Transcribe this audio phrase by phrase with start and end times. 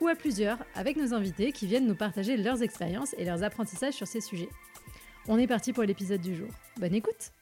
[0.00, 3.94] ou à plusieurs avec nos invités qui viennent nous partager leurs expériences et leurs apprentissages
[3.94, 4.48] sur ces sujets.
[5.28, 6.48] On est parti pour l'épisode du jour.
[6.78, 7.32] Bonne écoute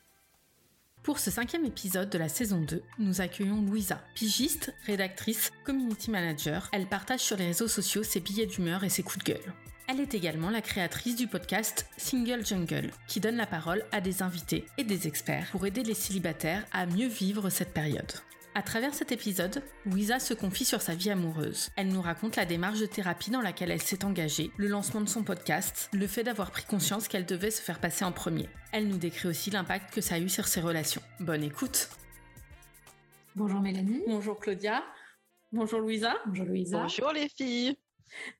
[1.04, 6.68] pour ce cinquième épisode de la saison 2, nous accueillons Louisa, pigiste, rédactrice, community manager.
[6.70, 9.54] Elle partage sur les réseaux sociaux ses billets d'humeur et ses coups de gueule.
[9.88, 14.22] Elle est également la créatrice du podcast Single Jungle, qui donne la parole à des
[14.22, 18.12] invités et des experts pour aider les célibataires à mieux vivre cette période.
[18.58, 21.70] À travers cet épisode, Louisa se confie sur sa vie amoureuse.
[21.76, 25.08] Elle nous raconte la démarche de thérapie dans laquelle elle s'est engagée, le lancement de
[25.08, 28.48] son podcast, le fait d'avoir pris conscience qu'elle devait se faire passer en premier.
[28.72, 31.00] Elle nous décrit aussi l'impact que ça a eu sur ses relations.
[31.20, 31.88] Bonne écoute
[33.36, 34.02] Bonjour Mélanie.
[34.08, 34.82] Bonjour Claudia.
[35.52, 36.16] Bonjour Louisa.
[36.26, 36.82] Bonjour Louisa.
[36.82, 37.78] Bonjour les filles.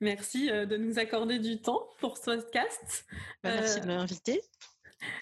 [0.00, 3.06] Merci euh, de nous accorder du temps pour ce podcast.
[3.45, 4.43] Bah, merci de m'inviter.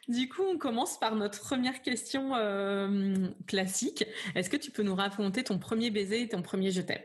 [0.08, 4.04] Du coup, on commence par notre première question euh, classique.
[4.34, 7.02] Est-ce que tu peux nous raconter ton premier baiser et ton premier je t'aime?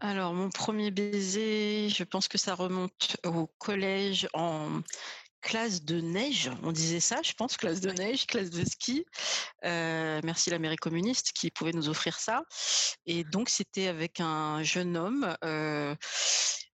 [0.00, 4.82] Alors, mon premier baiser, je pense que ça remonte au collège en
[5.42, 9.04] classe de neige, on disait ça, je pense, classe de neige, classe de ski.
[9.64, 12.44] Euh, merci l'Amérique communiste qui pouvait nous offrir ça.
[13.06, 15.36] Et donc c'était avec un jeune homme.
[15.44, 15.94] Euh,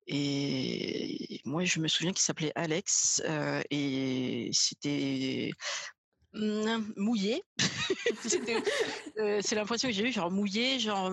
[0.09, 5.51] et moi, je me souviens qu'il s'appelait Alex euh, et c'était
[6.33, 7.43] mouillé.
[9.19, 11.11] Euh, c'est l'impression que j'ai eu, genre mouillé, genre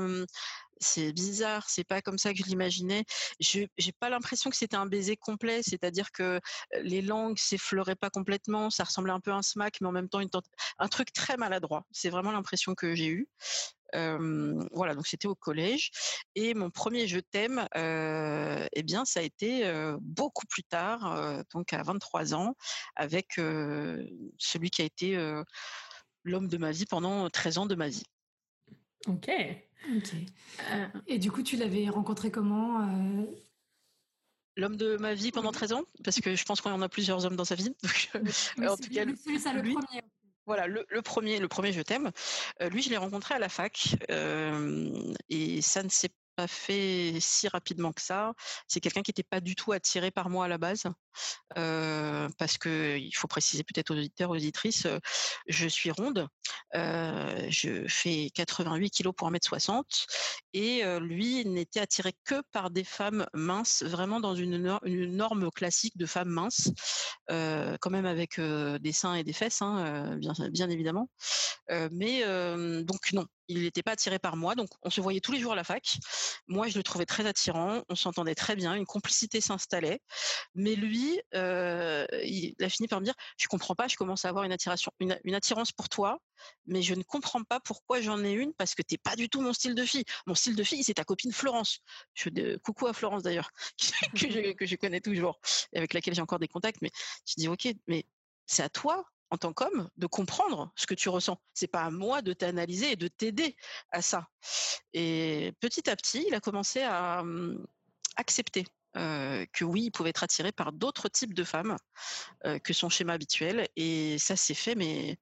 [0.79, 3.03] c'est bizarre, c'est pas comme ça que je l'imaginais.
[3.39, 3.67] J'ai
[3.99, 6.39] pas l'impression que c'était un baiser complet, c'est-à-dire que
[6.83, 10.07] les langues s'effleuraient pas complètement, ça ressemblait un peu à un smack, mais en même
[10.07, 10.21] temps
[10.77, 11.85] un truc très maladroit.
[11.91, 13.27] C'est vraiment l'impression que j'ai eue
[14.71, 15.91] voilà, donc c'était au collège.
[16.35, 19.69] Et mon premier je t'aime, eh bien, ça a été
[20.01, 22.55] beaucoup plus tard, donc à 23 ans,
[22.95, 23.33] avec
[24.37, 25.17] celui qui a été
[26.23, 28.03] l'homme de ma vie pendant 13 ans de ma vie.
[29.07, 29.29] Ok.
[29.95, 30.13] Ok.
[30.71, 32.87] Euh, et du coup, tu l'avais rencontré comment
[34.57, 35.83] L'homme de ma vie pendant 13 ans?
[36.03, 37.75] Parce que je pense qu'on en a plusieurs hommes dans sa vie.
[38.15, 40.01] en tout cas, c'est ça le premier.
[40.45, 42.11] Voilà, le, premier, le premier, je t'aime.
[42.61, 44.91] Euh, lui, je l'ai rencontré à la fac euh,
[45.29, 48.33] et ça ne s'est pas fait si rapidement que ça.
[48.67, 50.85] C'est quelqu'un qui n'était pas du tout attiré par moi à la base,
[51.55, 54.87] parce que il faut préciser peut-être aux auditeurs, aux auditrices,
[55.47, 56.27] je suis ronde,
[56.73, 59.83] je fais 88 kilos pour 1m60,
[60.53, 66.05] et lui n'était attiré que par des femmes minces, vraiment dans une, norme classique de
[66.05, 66.71] femmes minces,
[67.27, 70.17] quand même avec des seins et des fesses, hein,
[70.51, 71.09] bien évidemment.
[71.91, 72.23] mais
[72.83, 75.53] donc non, il n'était pas attiré par moi, donc on se voyait tous les jours
[75.53, 75.97] à la fac.
[76.47, 80.01] Moi, je le trouvais très attirant, on s'entendait très bien, une complicité s'installait.
[80.55, 84.29] Mais lui, euh, il a fini par me dire, je comprends pas, je commence à
[84.29, 84.55] avoir une
[84.99, 86.19] une, attirance pour toi,
[86.65, 89.41] mais je ne comprends pas pourquoi j'en ai une parce que t'es pas du tout
[89.41, 90.05] mon style de fille.
[90.27, 91.79] Mon style de fille, c'est ta copine Florence.
[92.13, 93.51] Je, de, coucou à Florence d'ailleurs,
[94.15, 95.39] que, je, que je connais toujours,
[95.75, 96.81] avec laquelle j'ai encore des contacts.
[96.81, 96.91] Mais
[97.27, 98.05] je dis, ok, mais
[98.45, 101.39] c'est à toi en tant qu'homme de comprendre ce que tu ressens.
[101.53, 103.55] C'est pas à moi de t'analyser et de t'aider
[103.91, 104.27] à ça.
[104.93, 107.65] Et petit à petit, il a commencé à hum,
[108.15, 108.65] accepter
[108.97, 111.75] euh, que oui, il pouvait être attiré par d'autres types de femmes
[112.45, 113.67] euh, que son schéma habituel.
[113.75, 115.17] Et ça s'est fait, mais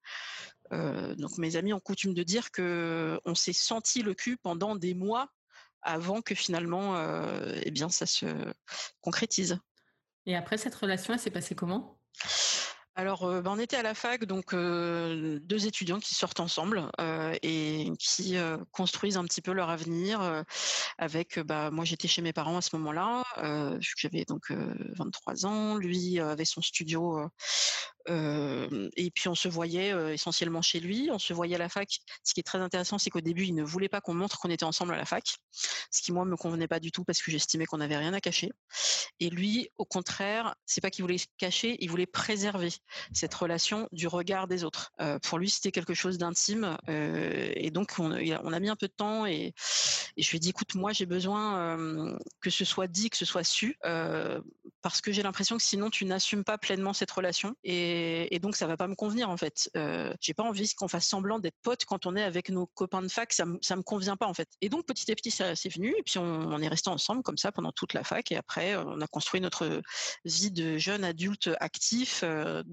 [0.72, 4.94] euh, mes amis ont coutume de dire que on s'est senti le cul pendant des
[4.94, 5.30] mois
[5.82, 6.96] avant que finalement,
[7.62, 8.26] eh bien, ça se
[9.02, 9.60] concrétise.
[10.26, 12.00] Et après cette relation, elle s'est passée comment?
[12.96, 16.92] Alors, euh, bah, on était à la fac, donc euh, deux étudiants qui sortent ensemble
[17.02, 18.36] euh, et qui
[18.72, 20.44] construisent un petit peu leur avenir.
[21.00, 23.24] avec, bah, moi, j'étais chez mes parents à ce moment-là.
[23.80, 25.76] J'avais donc 23 ans.
[25.78, 27.30] Lui avait son studio
[28.08, 32.00] et puis on se voyait essentiellement chez lui, on se voyait à la fac.
[32.24, 34.50] Ce qui est très intéressant, c'est qu'au début, il ne voulait pas qu'on montre qu'on
[34.50, 35.38] était ensemble à la fac,
[35.90, 38.20] ce qui moi me convenait pas du tout parce que j'estimais qu'on n'avait rien à
[38.20, 38.52] cacher.
[39.20, 42.72] Et lui, au contraire, c'est pas qu'il voulait cacher, il voulait préserver
[43.12, 44.92] cette relation du regard des autres.
[45.24, 49.26] pour lui, c'était quelque chose d'intime, et donc on, a mis un peu de temps
[49.26, 49.54] et,
[50.16, 51.78] je lui ai dit, écoute, moi j'ai besoin
[52.42, 53.78] que ce soit dit, que ce soit su,
[54.82, 58.68] parce que j'ai l'impression que sinon tu n'assumes pas pleinement cette relation et, donc ça
[58.68, 59.70] va pas me convenir en fait.
[60.20, 63.08] j'ai pas envie qu'on fasse semblant d'être potes quand on est avec nos copains de
[63.08, 64.50] fac, ça, ça me convient pas en fait.
[64.62, 67.38] Et donc petit à petit ça c'est venu et puis on, est resté ensemble comme
[67.38, 69.82] ça pendant toute la fac et après on a construit notre
[70.26, 72.24] vie de jeune adulte actif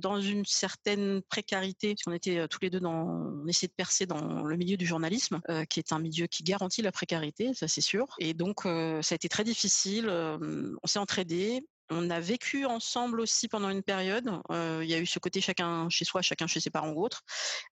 [0.01, 3.07] dans une certaine précarité parce qu'on était tous les deux dans,
[3.43, 6.83] on essayait de percer dans le milieu du journalisme qui est un milieu qui garantit
[6.83, 8.07] la précarité, ça c'est sûr.
[8.19, 10.09] Et donc ça a été très difficile.
[10.09, 14.31] on s'est entraidés, on a vécu ensemble aussi pendant une période.
[14.51, 17.23] Il y a eu ce côté chacun chez soi, chacun chez ses parents ou autres.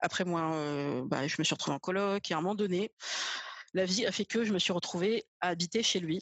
[0.00, 2.92] Après moi, bah, je me suis retrouvée en coloc et à un moment donné,
[3.74, 6.20] la vie a fait que je me suis retrouvée à habiter chez lui.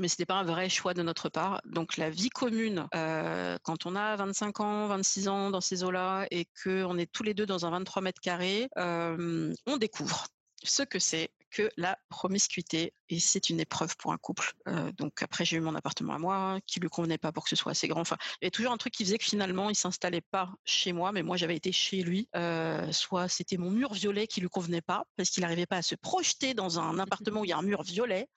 [0.00, 1.60] Mais ce n'était pas un vrai choix de notre part.
[1.64, 6.46] Donc la vie commune, quand on a 25 ans, 26 ans dans ces eaux-là et
[6.62, 10.26] qu'on est tous les deux dans un 23 mètres carrés, on découvre
[10.62, 14.52] ce que c'est que la promiscuité et c'est une épreuve pour un couple.
[14.68, 17.50] Euh, donc après j'ai eu mon appartement à moi qui lui convenait pas pour que
[17.50, 18.00] ce soit assez grand.
[18.00, 20.92] Enfin, il y avait toujours un truc qui faisait que finalement il s'installait pas chez
[20.92, 22.28] moi, mais moi j'avais été chez lui.
[22.36, 25.82] Euh, soit c'était mon mur violet qui lui convenait pas parce qu'il n'arrivait pas à
[25.82, 28.28] se projeter dans un appartement où il y a un mur violet.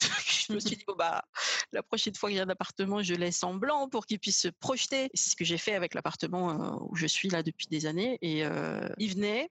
[0.00, 1.24] je me suis dit bon bah
[1.72, 4.40] la prochaine fois qu'il y a un appartement je laisse en blanc pour qu'il puisse
[4.40, 5.10] se projeter.
[5.14, 8.18] C'est ce que j'ai fait avec l'appartement euh, où je suis là depuis des années
[8.20, 8.42] et
[8.98, 9.50] il venait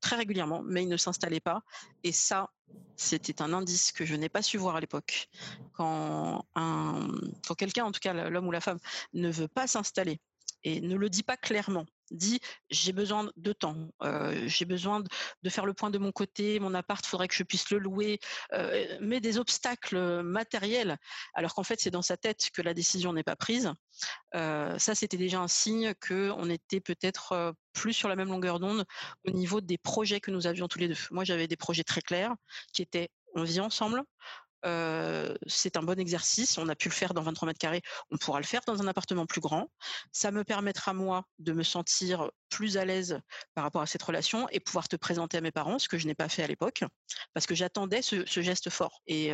[0.00, 1.62] très régulièrement, mais il ne s'installait pas.
[2.04, 2.47] Et ça
[2.96, 5.28] c'était un indice que je n'ai pas su voir à l'époque.
[5.72, 6.44] Quand,
[7.56, 8.78] quelqu'un, en tout cas l'homme ou la femme,
[9.12, 10.20] ne veut pas s'installer
[10.64, 12.40] et ne le dit pas clairement, dit
[12.70, 13.76] j'ai besoin de temps,
[14.46, 15.00] j'ai besoin
[15.42, 18.20] de, faire le point de mon côté, mon appart, faudrait que je puisse le louer,
[18.52, 20.98] euh, mais des obstacles matériels,
[21.34, 23.72] alors qu'en fait c'est dans sa tête que la décision n'est pas prise.
[24.32, 28.84] Ça c'était déjà un signe que on était peut-être plus sur la même longueur d'onde
[29.26, 30.96] au niveau des projets que nous avions tous les deux.
[31.10, 32.34] Moi j'avais des projets très clairs
[32.72, 34.02] qui étaient on vit ensemble,
[34.62, 36.58] c'est un bon exercice.
[36.58, 37.82] On a pu le faire dans 23 mètres carrés.
[38.10, 39.70] On pourra le faire dans un appartement plus grand.
[40.12, 43.20] Ça me permettra, moi, de me sentir plus à l'aise
[43.54, 46.06] par rapport à cette relation et pouvoir te présenter à mes parents, ce que je
[46.06, 46.84] n'ai pas fait à l'époque,
[47.34, 49.02] parce que j'attendais ce, geste fort.
[49.06, 49.32] Et,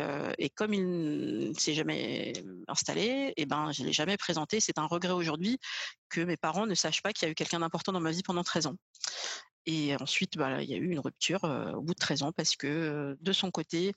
[0.55, 2.33] comme il ne s'est jamais
[2.67, 4.59] installé, et eh ben, je ne l'ai jamais présenté.
[4.59, 5.59] C'est un regret aujourd'hui
[6.09, 8.23] que mes parents ne sachent pas qu'il y a eu quelqu'un d'important dans ma vie
[8.23, 8.75] pendant 13 ans.
[9.65, 11.43] Et ensuite, bah, il y a eu une rupture
[11.75, 13.93] au bout de 13 ans parce que de son côté,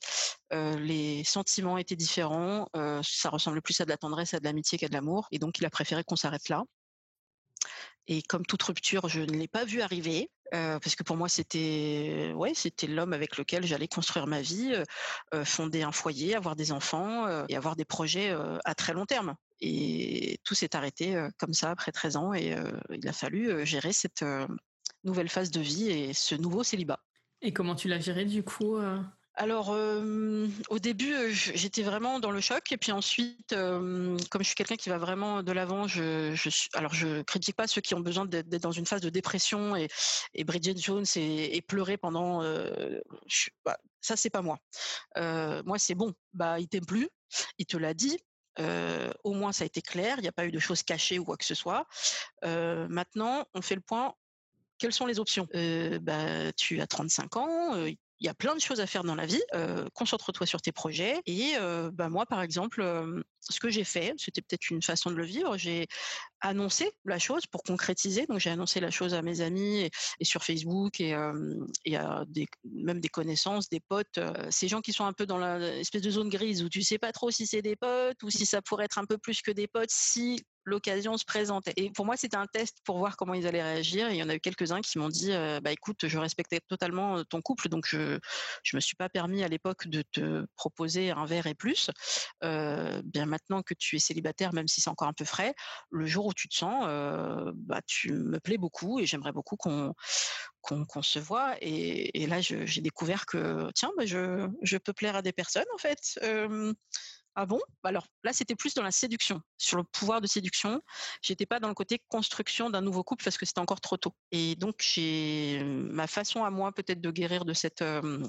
[0.51, 2.69] les sentiments étaient différents.
[3.03, 5.29] ça ressemblait plus à de la tendresse, à de l'amitié qu'à de l'amour.
[5.31, 6.65] Et donc, il a préféré qu'on s'arrête là.
[8.07, 10.31] Et comme toute rupture, je ne l'ai pas vu arriver.
[10.51, 14.73] parce que pour moi c'était ouais c'était l'homme avec lequel j'allais construire ma vie,
[15.45, 18.35] fonder un foyer, avoir des enfants et avoir des projets
[18.65, 19.37] à très long terme.
[19.61, 22.57] Et tout s'est arrêté comme ça après 13 ans et
[22.91, 24.25] il a fallu gérer cette
[25.05, 27.01] nouvelle phase de vie et ce nouveau célibat.
[27.41, 29.01] Et comment tu l'as géré du coup euh?
[29.41, 34.75] Alors, au début, j'étais vraiment dans le choc, et puis ensuite, comme je suis quelqu'un
[34.75, 38.27] qui va vraiment de l'avant, je, je, alors je critique pas ceux qui ont besoin
[38.27, 39.87] d'être dans une phase de dépression et,
[40.35, 42.43] et Bridget Jones et, pleurer pendant.
[42.43, 44.59] Je, bah, ça, c'est pas moi.
[45.15, 46.13] moi, c'est bon.
[46.33, 47.09] Bah, il t'aime plus,
[47.59, 48.19] il te l'a dit.
[49.23, 50.17] au moins, ça a été clair.
[50.19, 51.87] Il n'y a pas eu de choses cachées ou quoi que ce soit.
[52.43, 54.17] maintenant, on fait le point
[54.79, 55.47] quelles sont les options?
[56.03, 57.87] Bah, Tu as 35 ans,
[58.21, 59.43] il y a plein de choses à faire dans la vie.
[59.95, 61.21] Concentre-toi sur tes projets.
[61.27, 61.55] Et
[61.93, 62.83] bah, moi, par exemple,
[63.41, 65.57] ce que j'ai fait, c'était peut-être une façon de le vivre.
[65.57, 65.87] J'ai
[66.41, 68.27] annoncé la chose pour concrétiser.
[68.27, 69.89] Donc, j'ai annoncé la chose à mes amis
[70.19, 74.19] et, sur Facebook et, à des, même des connaissances, des potes.
[74.51, 77.13] ces gens qui sont un peu dans l'espèce de zone grise où tu sais pas
[77.13, 79.69] trop si c'est des potes ou si ça pourrait être un peu plus que des
[79.69, 79.91] potes.
[79.91, 81.73] Si l'occasion se présentait.
[81.77, 84.09] Et pour moi, c'était un test pour voir comment ils allaient réagir.
[84.09, 85.33] Et il y en a eu quelques-uns qui m'ont dit,
[85.63, 88.19] bah écoute, je respectais totalement ton couple, donc je
[88.63, 91.91] je me suis pas permis à l'époque de te proposer un verre et plus.
[92.43, 95.55] bien maintenant que tu es célibataire, même si c'est encore un peu frais,
[95.91, 96.85] le jour où tu te sens,
[97.55, 99.95] bah tu me plais beaucoup et j'aimerais beaucoup qu'on
[100.63, 101.57] qu'on se voit.
[101.61, 105.65] Et, et là, j'ai découvert que tiens, bah, je je peux plaire à des personnes
[105.75, 106.19] en fait.
[107.41, 107.61] Ah bon?
[107.85, 110.83] Alors là, c'était plus dans la séduction, sur le pouvoir de séduction.
[111.23, 114.13] J'étais pas dans le côté construction d'un nouveau couple parce que c'était encore trop tôt.
[114.33, 114.83] Et donc,
[115.63, 117.85] ma façon à moi peut-être de guérir de cette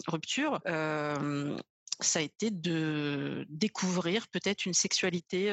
[0.06, 0.60] rupture.
[2.02, 5.50] ça a été de découvrir peut-être une sexualité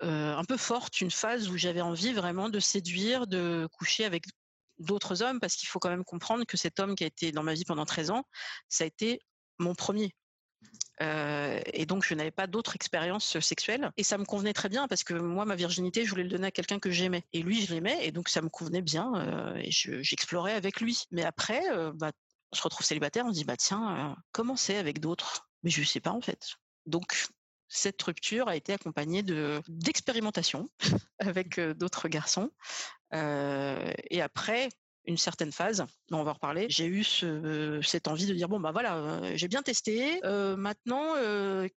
[0.00, 4.26] un peu forte, une phase où j'avais envie vraiment de séduire, de coucher avec
[4.78, 7.42] d'autres hommes, parce qu'il faut quand même comprendre que cet homme qui a été dans
[7.42, 8.22] ma vie pendant 13 ans,
[8.68, 9.18] ça a été
[9.58, 10.14] mon premier
[11.00, 13.90] et donc, je n'avais pas d'autres expériences sexuelles.
[13.96, 16.46] Et ça me convenait très bien parce que moi, ma virginité, je voulais le donner
[16.48, 17.24] à quelqu'un que j'aimais.
[17.32, 17.98] Et lui, je l'aimais.
[18.06, 19.56] Et donc, ça me convenait bien.
[19.56, 21.04] et j'explorais avec lui.
[21.10, 21.62] Mais après,
[21.94, 22.12] bah,
[22.52, 23.24] on se retrouve célibataire.
[23.26, 25.48] On se dit, bah tiens, comment c'est avec d'autres?
[25.62, 26.56] Mais je ne sais pas en fait.
[26.86, 27.26] Donc
[27.68, 30.68] cette rupture a été accompagnée de d'expérimentation
[31.18, 32.50] avec d'autres garçons.
[33.12, 34.68] et après,
[35.04, 37.04] une certaine phase, on va en reparler, j'ai eu
[37.82, 40.20] cette envie de dire bon bah voilà, j'ai bien testé.
[40.56, 41.14] maintenant,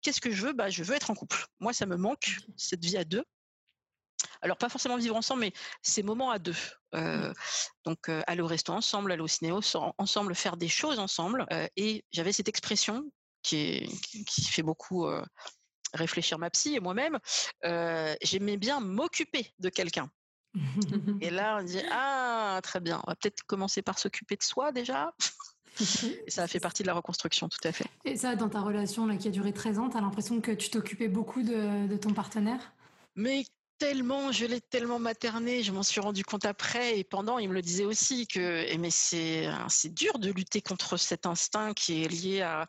[0.02, 0.52] qu'est-ce que je veux?
[0.52, 1.44] Bah je veux être en couple.
[1.60, 3.24] Moi, ça me manque cette vie à deux.
[4.40, 5.52] Alors pas forcément vivre ensemble, mais
[5.82, 6.56] ces moments à deux.
[6.94, 7.32] Mmh.
[7.84, 9.60] donc aller au restaurant ensemble, aller au cinéma
[9.96, 11.46] ensemble, faire des choses ensemble.
[11.76, 13.10] et j'avais cette expression
[13.42, 13.88] qui,
[14.26, 15.06] qui fait beaucoup
[15.94, 17.18] réfléchir ma psy et moi-même.
[18.22, 20.10] J'aimais bien m'occuper de quelqu'un.
[21.20, 24.72] Et là, on dit Ah, très bien, on va peut-être commencer par s'occuper de soi
[24.72, 25.12] déjà.
[26.26, 27.86] Et ça a fait partie de la reconstruction, tout à fait.
[28.04, 30.52] Et ça, dans ta relation là, qui a duré 13 ans, tu as l'impression que
[30.52, 32.72] tu t'occupais beaucoup de, de, ton partenaire?
[33.16, 33.44] Mais
[33.78, 37.54] tellement, je l'ai tellement materné, je m'en suis rendu compte après et pendant, il me
[37.54, 42.02] le disait aussi que eh, mais c'est c'est dur de lutter contre cet instinct qui
[42.02, 42.66] est lié à,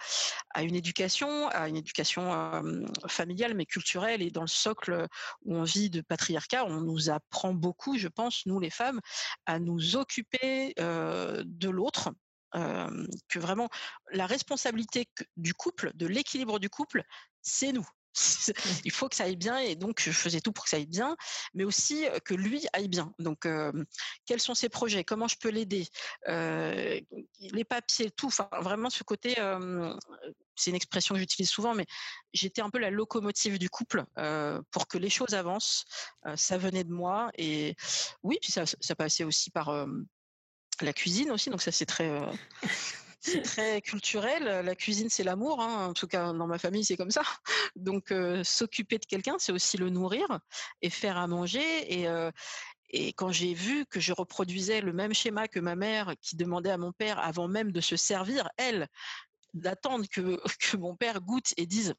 [0.52, 2.64] à une éducation, à une éducation
[3.08, 5.08] familiale mais culturelle et dans le socle
[5.44, 9.00] où on vit de patriarcat, on nous apprend beaucoup, je pense, nous les femmes,
[9.46, 12.12] à nous occuper de l'autre,
[12.54, 13.70] que vraiment
[14.12, 15.08] la responsabilité
[15.38, 17.04] du couple, de l'équilibre du couple,
[17.42, 17.88] c'est nous.
[18.86, 20.86] Il faut que ça aille bien et donc je faisais tout pour que ça aille
[20.86, 21.16] bien,
[21.54, 23.14] mais aussi que lui aille bien.
[23.20, 23.48] Donc,
[24.26, 25.04] quels sont ses projets?
[25.04, 25.88] Comment je peux l'aider?
[26.28, 28.28] Les papiers, tout.
[28.28, 29.36] Enfin, vraiment ce côté.
[30.56, 31.86] c'est une expression que j'utilise souvent, mais
[32.34, 34.04] j'étais un peu la locomotive du couple
[34.72, 35.86] pour que les choses avancent.
[36.36, 37.76] ça venait de moi et
[38.22, 39.88] oui, puis ça, ça passait aussi par
[40.82, 41.50] la cuisine aussi.
[41.50, 42.12] Donc ça, c'est très
[43.24, 44.44] c'est très culturel.
[44.66, 45.62] La cuisine, c'est l'amour.
[45.62, 45.88] Hein.
[45.88, 47.24] En tout cas, dans ma famille, c'est comme ça.
[47.76, 48.14] Donc,
[48.44, 50.40] s'occuper de quelqu'un, c'est aussi le nourrir
[50.82, 52.02] et faire à manger.
[52.02, 52.08] Et,
[52.90, 56.70] et quand j'ai vu que je reproduisais le même schéma que ma mère, qui demandait
[56.70, 58.88] à mon père, avant même de se servir, elle,
[59.54, 60.40] d'attendre que
[60.78, 61.96] mon père goûte et dise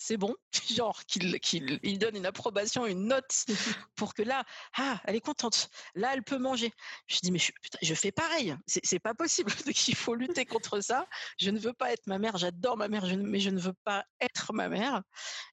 [0.00, 0.34] c'est bon,
[0.74, 1.38] genre qu'il
[1.82, 3.44] il donne une approbation, une note
[3.94, 4.44] pour que là,
[4.78, 6.72] ah, elle est contente, là, elle peut manger.
[7.06, 7.52] Je dis, mais je,
[7.82, 11.06] je fais pareil, c'est pas possible, donc il faut lutter contre ça.
[11.38, 14.04] Je ne veux pas être ma mère, j'adore ma mère, mais je ne veux pas
[14.20, 15.02] être ma mère.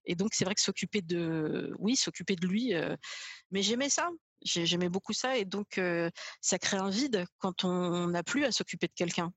[0.05, 2.95] Et donc, c'est vrai que s'occuper de, oui, s'occuper de lui, euh,
[3.51, 4.09] mais j'aimais ça,
[4.43, 8.53] j'aimais beaucoup ça, et donc, euh, ça crée un vide quand on n'a plus à
[8.53, 9.33] s'occuper de quelqu'un.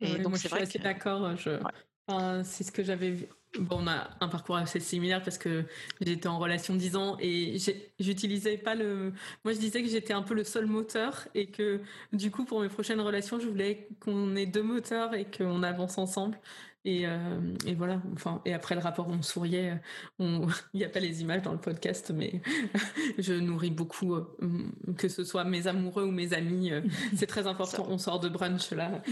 [0.00, 0.64] Et donc, c'est vrai.
[0.64, 1.36] Je suis assez d'accord.
[1.36, 1.62] Je...
[2.44, 3.28] c'est ce que j'avais vu
[3.58, 5.64] Bon, on a un parcours assez similaire parce que
[6.00, 7.58] j'étais en relation 10 ans et
[8.00, 9.12] j'utilisais pas le.
[9.44, 11.80] Moi, je disais que j'étais un peu le seul moteur et que
[12.14, 15.98] du coup, pour mes prochaines relations, je voulais qu'on ait deux moteurs et qu'on avance
[15.98, 16.38] ensemble.
[16.84, 18.00] Et, euh, et, voilà.
[18.14, 19.80] Enfin, et après le rapport, on souriait.
[20.18, 20.46] On...
[20.74, 22.42] Il n'y a pas les images dans le podcast, mais
[23.18, 24.26] je nourris beaucoup, euh,
[24.98, 26.72] que ce soit mes amoureux ou mes amis.
[26.72, 26.82] Euh,
[27.16, 27.86] c'est très important.
[27.88, 29.02] On sort de brunch là.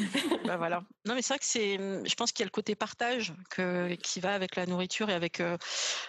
[0.44, 0.82] bah voilà.
[1.06, 1.76] Non, mais c'est vrai que c'est.
[2.04, 5.14] Je pense qu'il y a le côté partage que, qui va avec la nourriture et
[5.14, 5.42] avec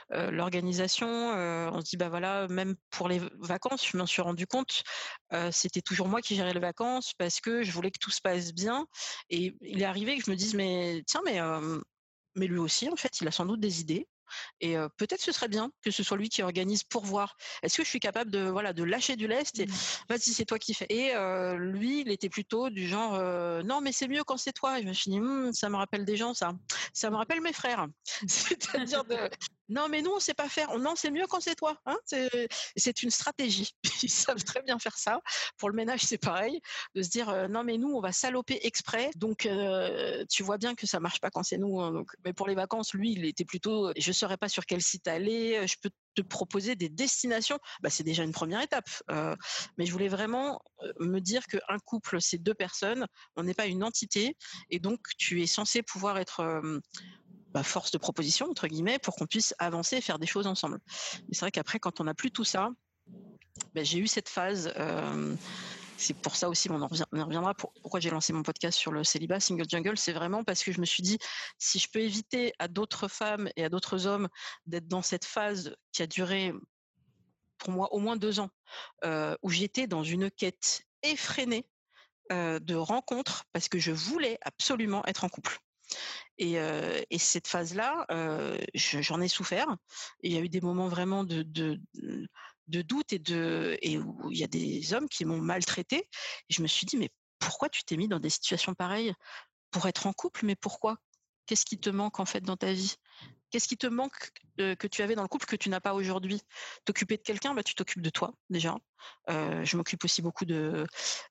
[0.09, 1.07] l'organisation.
[1.07, 4.83] on se dit bah voilà, même pour les vacances, je m'en suis rendu compte.
[5.51, 8.53] C'était toujours moi qui gérais les vacances parce que je voulais que tout se passe
[8.53, 8.85] bien.
[9.29, 11.39] Et il est arrivé que je me dise mais tiens mais
[12.35, 14.07] mais lui aussi, en fait, il a sans doute des idées.
[14.61, 17.35] Et peut-être ce serait bien que ce soit lui qui organise pour voir.
[17.63, 19.73] Est-ce que je suis capable de voilà de lâcher du lest et mmh.
[20.07, 20.85] vas-y c'est toi qui fais.
[20.87, 21.11] Et
[21.57, 23.21] lui il était plutôt du genre
[23.65, 24.79] non mais c'est mieux quand c'est toi.
[24.79, 26.53] Et je me suis dit «Mmh, ça me rappelle des gens ça.
[26.93, 27.87] Ça me rappelle mes frères.
[28.25, 29.17] C'est-à-dire de
[29.71, 30.77] non, mais nous, on sait pas faire.
[30.77, 31.77] Non, c'est mieux quand c'est toi.
[31.85, 31.97] Hein
[32.75, 33.71] c'est une stratégie.
[34.03, 35.21] Ils savent très bien faire ça.
[35.57, 36.59] Pour le ménage, c'est pareil.
[36.93, 39.11] De se dire, non, mais nous, on va saloper exprès.
[39.15, 39.47] Donc,
[40.29, 41.79] tu vois bien que ça marche pas quand c'est nous.
[41.79, 45.07] Hein, mais pour les vacances, lui, il était plutôt, je saurais pas sur quel site
[45.07, 45.65] aller.
[45.65, 47.57] Je peux te proposer des destinations.
[47.81, 48.89] Bah, c'est déjà une première étape.
[49.77, 50.61] mais je voulais vraiment
[50.99, 53.07] me dire qu'un couple, c'est deux personnes.
[53.37, 54.35] On n'est pas une entité.
[54.69, 56.61] Et donc, tu es censé pouvoir être
[57.53, 60.79] bah, force de proposition entre guillemets pour qu'on puisse avancer et faire des choses ensemble.
[61.27, 62.71] Mais c'est vrai qu'après, quand on n'a plus tout ça,
[63.73, 64.73] bah, j'ai eu cette phase.
[64.77, 65.35] Euh,
[65.97, 67.53] c'est pour ça aussi, on en, reviendra.
[67.53, 70.81] pourquoi j'ai lancé mon podcast sur le célibat, Single Jungle, c'est vraiment parce que je
[70.81, 71.19] me suis dit,
[71.59, 74.27] si je peux éviter à d'autres femmes et à d'autres hommes
[74.65, 76.53] d'être dans cette phase qui a duré,
[77.59, 78.49] pour moi, au moins deux ans,
[79.03, 81.69] euh, où j'étais dans une quête effrénée
[82.31, 85.59] euh, de rencontres parce que je voulais absolument être en couple.
[86.37, 86.57] Et,
[87.17, 88.05] cette phase-là,
[88.73, 89.67] j'en ai souffert.
[90.23, 91.43] il y a eu des moments vraiment de,
[92.67, 93.21] doute et,
[93.81, 95.97] et où il y a des hommes qui m'ont maltraité.
[96.49, 99.13] Et je me suis dit, mais pourquoi tu t'es mis dans des situations pareilles?
[99.71, 100.97] Pour être en couple, mais pourquoi?
[101.45, 102.95] Qu'est-ce qui te manque en fait dans ta vie?
[103.51, 106.41] Qu'est-ce qui te manque que tu avais dans le couple que tu n'as pas aujourd'hui?
[106.85, 108.75] T'occuper de quelqu'un, bah, tu t'occupes de toi déjà.
[109.27, 110.85] je m'occupe aussi beaucoup de,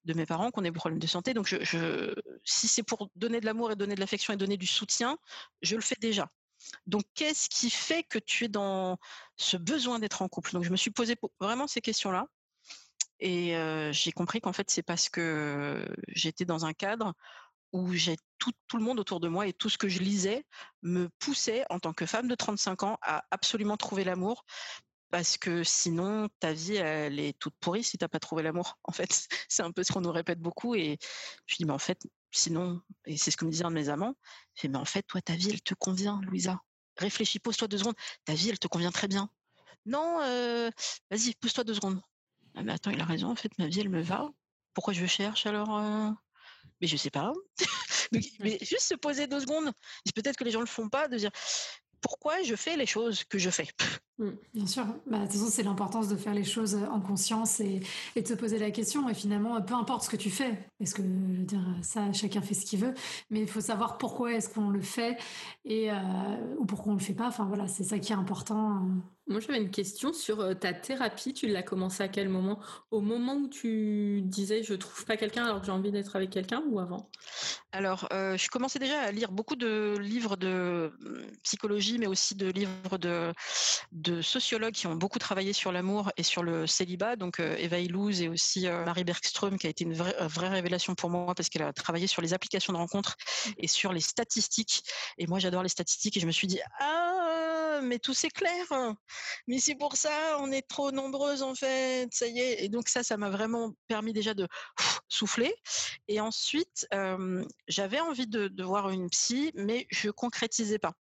[0.05, 1.35] mes parents qui ont des problèmes de santé.
[1.35, 1.55] Donc,
[2.45, 5.19] si c'est pour donner de l'amour et donner de l'affection et donner du soutien,
[5.63, 6.29] je le fais déjà.
[6.87, 8.99] Donc, qu'est-ce qui fait que tu es dans
[9.37, 10.53] ce besoin d'être en couple?
[10.53, 12.27] Donc, je me suis posé vraiment ces questions-là.
[13.21, 13.55] Et
[13.93, 17.15] j'ai compris qu'en fait, c'est parce que j'étais dans un cadre
[17.73, 20.45] où j'ai tout, le monde autour de moi et tout ce que je lisais
[20.83, 24.45] me poussait en tant que femme de 35 ans à absolument trouver l'amour.
[25.11, 28.79] Parce que sinon ta vie elle est toute pourrie si tu n'as pas trouvé l'amour
[28.85, 29.09] en fait.
[29.49, 30.99] C'est un peu ce qu'on nous répète beaucoup et
[31.47, 32.01] je dis mais en fait
[32.31, 34.15] sinon et c'est ce que me disait un de mes amants.
[34.55, 36.61] Je mais en fait toi ta vie elle te convient Louisa.
[36.97, 37.97] Réfléchis pose-toi deux secondes.
[38.25, 39.29] Ta vie elle te convient très bien.
[39.85, 40.71] Non euh,
[41.11, 42.01] vas-y pose-toi deux secondes.
[42.55, 44.31] Ah, mais attends il a raison en fait ma vie elle me va.
[44.75, 46.11] Pourquoi je cherche alors euh?
[46.81, 47.33] Mais je sais pas.
[48.41, 49.71] mais juste se poser deux secondes,
[50.15, 51.31] peut-être que les gens le font pas, de dire
[52.01, 53.69] pourquoi je fais les choses que je fais?
[54.19, 57.61] Mmh, bien sûr, bah, de toute façon, c'est l'importance de faire les choses en conscience
[57.61, 57.81] et,
[58.17, 59.09] de se poser la question.
[59.09, 62.41] Et finalement, peu importe ce que tu fais, parce que je veux dire, ça, chacun
[62.41, 62.95] fait ce qu'il veut,
[63.31, 65.19] mais il faut savoir pourquoi est-ce qu'on le fait
[65.65, 65.95] et euh,
[66.59, 67.29] ou pourquoi on le fait pas.
[67.29, 68.83] Enfin voilà, c'est ça qui est important.
[69.31, 71.33] Moi, j'avais une question sur euh, ta thérapie.
[71.33, 72.59] Tu l'as commencé à quel moment?
[72.91, 76.31] Au moment où tu disais je trouve pas quelqu'un alors que j'ai envie d'être avec
[76.31, 77.09] quelqu'un ou avant?
[77.71, 82.35] Alors, euh, je commençais déjà à lire beaucoup de livres de hum, psychologie, mais aussi
[82.35, 83.33] de livres de,
[83.93, 87.15] de sociologues qui ont beaucoup travaillé sur l'amour et sur le célibat.
[87.15, 90.97] Donc, euh, Eva Illouz et aussi Marie Bergström, qui a été une vraie, vraie révélation
[90.97, 93.17] pour moi parce qu'elle a travaillé sur les applications de rencontres
[93.59, 94.83] et sur les statistiques.
[95.19, 97.10] Et moi, j'adore les statistiques et je me suis dit, ah,
[97.83, 98.67] mais tout c'est clair
[99.47, 102.65] mais c'est pour ça, on est trop nombreuses en fait, ça y est.
[102.65, 104.47] Et donc ça, ça m'a vraiment permis déjà de
[105.09, 105.55] souffler.
[106.09, 106.87] Et ensuite,
[107.69, 110.93] j'avais envie de, voir une psy, mais je concrétisais pas.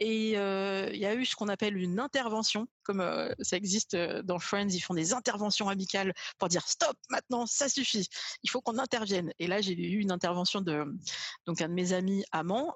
[0.00, 4.68] Et il y a eu ce qu'on appelle une intervention, comme ça existe dans Friends,
[4.70, 8.08] ils font des interventions amicales pour dire stop, maintenant, ça suffit,
[8.42, 9.32] il faut qu'on intervienne.
[9.38, 10.84] Et là, j'ai eu une intervention de
[11.46, 12.74] donc un de mes amis amants,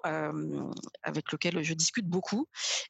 [1.02, 2.46] avec lequel je discute beaucoup,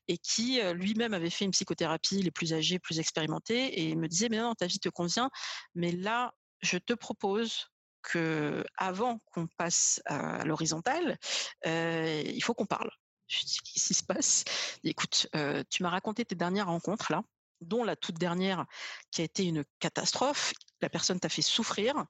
[0.09, 4.09] et qui lui-même avait fait une psychothérapie, les plus âgés, plus expérimentés, et il me
[4.09, 5.31] disait mais non, ta vie te convient,
[5.75, 7.69] mais là, je te propose
[8.03, 11.19] que avant qu'on passe à l'horizontale,
[11.65, 12.91] il faut qu'on parle.
[13.29, 14.45] Je qu'est-ce qui se passe?
[14.85, 15.29] Écoute,
[15.71, 17.23] tu m'as raconté tes dernières rencontres là,
[17.61, 18.67] dont la toute dernière
[19.11, 20.53] qui a été une catastrophe.
[20.81, 22.05] La personne t'a fait souffrir,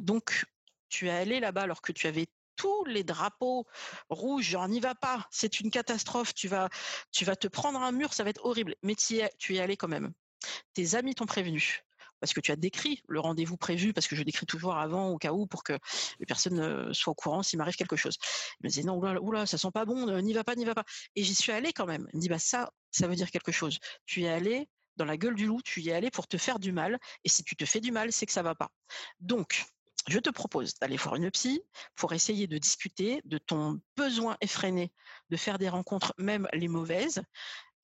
[0.00, 0.44] donc
[0.88, 3.66] tu es allé là-bas alors que tu avais tous les drapeaux
[4.08, 6.68] rouges, on n'y va pas, c'est une catastrophe, tu vas,
[7.10, 8.76] tu vas te prendre un mur, ça va être horrible.
[8.82, 10.12] Mais tu y es allé quand même.
[10.72, 11.82] Tes amis t'ont prévenu
[12.24, 15.18] parce que tu as décrit le rendez-vous prévu, parce que je décris toujours avant au
[15.18, 15.74] cas où pour que
[16.20, 18.16] les personnes euh, soient au courant s'il m'arrive quelque chose.
[18.60, 20.74] Il me disait non, oula, oula ça sent pas bon, n'y va pas, n'y va
[20.74, 20.84] pas.
[21.16, 22.08] Et j'y suis allée quand même.
[22.14, 23.78] Il me dit bah ça, ça veut dire quelque chose.
[24.06, 26.58] Tu es allé dans la gueule du loup, tu y es allé pour te faire
[26.58, 28.70] du mal, et si tu te fais du mal, c'est que ça va pas.
[29.20, 29.66] Donc,
[30.08, 31.60] je te propose d'aller voir une psy
[31.94, 34.94] pour essayer de discuter de ton besoin effréné
[35.28, 37.22] de faire des rencontres, même les mauvaises.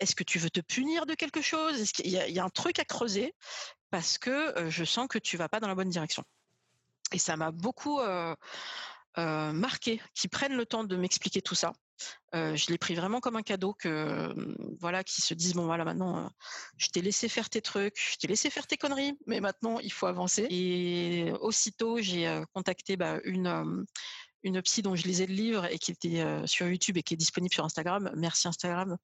[0.00, 1.80] Est-ce que tu veux te punir de quelque chose?
[1.80, 3.34] Est-ce qu'il y, a un truc à creuser?
[3.90, 6.24] Parce que je sens que tu vas pas dans la bonne direction.
[7.12, 8.00] Et ça m'a beaucoup
[9.16, 11.72] marqué qu'ils prennent le temps de m'expliquer tout ça.
[12.32, 16.30] je l'ai pris vraiment comme un cadeau que mmh, voilà se disent bon voilà maintenant
[16.76, 19.92] je t'ai laissé faire tes trucs, je t'ai laissé faire tes conneries, mais maintenant il
[19.92, 20.46] faut avancer.
[20.50, 23.84] Et aussitôt j'ai contacté bah, une
[24.42, 27.16] une psy dont je lisais le livre et qui était sur YouTube et qui est
[27.16, 28.10] disponible sur Instagram.
[28.16, 28.96] Merci Instagram.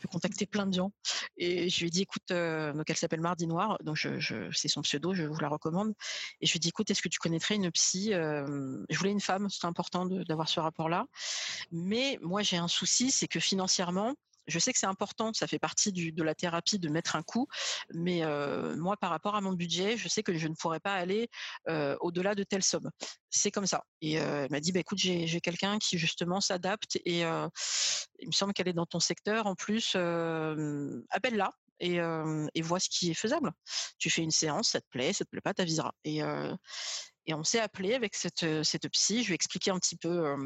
[0.00, 0.92] Je contacter plein de gens.
[1.36, 4.82] Et je lui ai dit, écoute, donc elle s'appelle Mardi Noir, donc je, c'est son
[4.82, 5.92] pseudo, je vous la recommande.
[6.40, 9.20] Et je lui ai dit, écoute, est-ce que tu connaîtrais une psy Je voulais une
[9.20, 11.06] femme, c'est important d'avoir ce rapport-là.
[11.72, 14.14] Mais moi, j'ai un souci, c'est que financièrement,
[14.50, 17.46] je sais que c'est important, ça fait partie de la thérapie de mettre un coup,
[17.94, 18.22] mais
[18.76, 21.28] moi, par rapport à mon budget, je sais que je ne pourrais pas aller
[22.00, 22.90] au-delà de telle somme.
[23.30, 23.84] C'est comme ça.
[24.00, 28.52] Et elle m'a dit, bah, écoute, j'ai quelqu'un qui justement s'adapte et il me semble
[28.52, 29.46] qu'elle est dans ton secteur.
[29.46, 29.96] En plus,
[31.10, 31.52] appelle-la.
[31.82, 31.96] Et,
[32.54, 33.52] et vois ce qui est faisable.
[33.98, 35.92] Tu fais une séance, ça te plaît, ça te plaît pas, t'aviseras.
[36.04, 39.22] Et, et on s'est appelé avec cette, cette psy.
[39.22, 40.36] Je lui ai expliqué un petit peu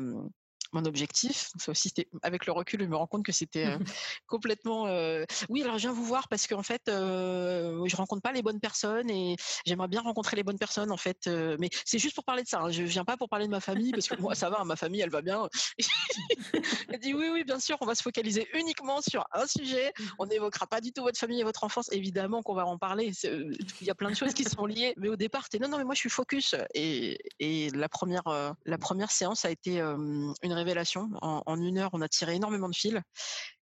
[0.74, 1.50] mon objectif.
[1.58, 3.78] Ça aussi, avec le recul, je me rends compte que c'était euh,
[4.26, 4.87] complètement.
[4.88, 8.42] Euh, oui, alors je viens vous voir parce qu'en fait, euh, je rencontre pas les
[8.42, 11.28] bonnes personnes et j'aimerais bien rencontrer les bonnes personnes en fait.
[11.58, 12.60] mais c'est juste pour parler de ça.
[12.60, 12.70] Hein.
[12.70, 15.00] Je viens pas pour parler de ma famille parce que moi ça va, ma famille
[15.00, 15.48] elle va bien.
[16.88, 19.92] Elle dit oui, oui, bien sûr, on va se focaliser uniquement sur un sujet.
[20.18, 21.90] On n'évoquera pas du tout votre famille et votre enfance.
[21.92, 23.12] Évidemment qu'on va en parler.
[23.22, 24.94] Il y a plein de choses qui sont liées.
[24.96, 26.54] Mais au départ, es non, non, mais moi je suis focus.
[26.74, 31.11] Et, et la première, la première séance a été une révélation.
[31.22, 32.98] En, une heure, on a tiré énormément de fils.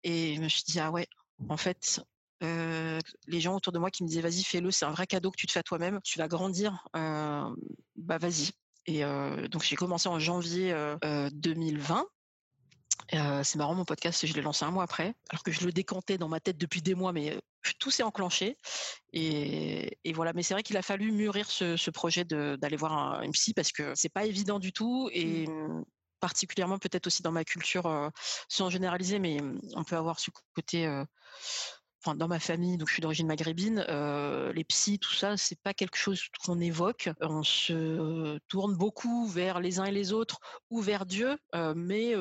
[0.04, 1.08] Et je me suis dit, ah ouais,
[1.50, 2.02] en fait,
[2.42, 5.38] les gens autour de moi qui me disaient vas-y fais-le, c'est un vrai cadeau que
[5.38, 8.52] tu te fais à toi-même, tu vas grandir, bah vas-y.
[8.86, 9.02] Et
[9.50, 10.76] donc j'ai commencé en janvier
[11.34, 12.06] 2020
[13.44, 16.18] c'est marrant, mon podcast, je l'ai lancé un mois après, alors que je le décantais
[16.18, 17.40] dans ma tête depuis des mois, mais
[17.80, 18.58] tout s'est enclenché.
[19.14, 23.32] Et, voilà, mais c'est vrai qu'il a fallu mûrir ce, projet d'aller voir un, une
[23.32, 25.10] psy parce que c'est pas évident du tout.
[25.14, 25.86] Et mmh.
[26.20, 28.12] Particulièrement peut-être aussi dans ma culture,
[28.50, 30.88] sans généraliser, mais mmh, on peut avoir ce côté
[32.16, 33.82] dans ma famille, donc je suis d'origine maghrébine,
[34.54, 37.10] les psys, tout ça, c'est pas quelque chose qu'on évoque.
[37.20, 41.38] On se tourne beaucoup vers les uns et les autres ou vers Dieu,
[41.76, 42.14] mais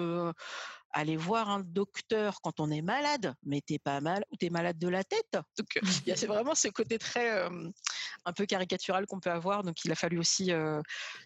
[0.99, 4.79] aller voir un docteur quand on est malade, mais t'es pas mal ou t'es malade
[4.79, 5.39] de la tête.
[5.59, 5.79] Donc
[6.15, 7.47] c'est vraiment ce côté très
[8.25, 9.63] un peu caricatural qu'on peut avoir.
[9.63, 10.53] Donc il a fallu aussi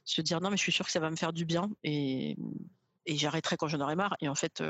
[0.04, 2.36] se dire non mais je suis sûr que ça va me faire du bien et,
[3.06, 4.16] j'arrêterai quand j'en aurai marre.
[4.20, 4.62] Et en fait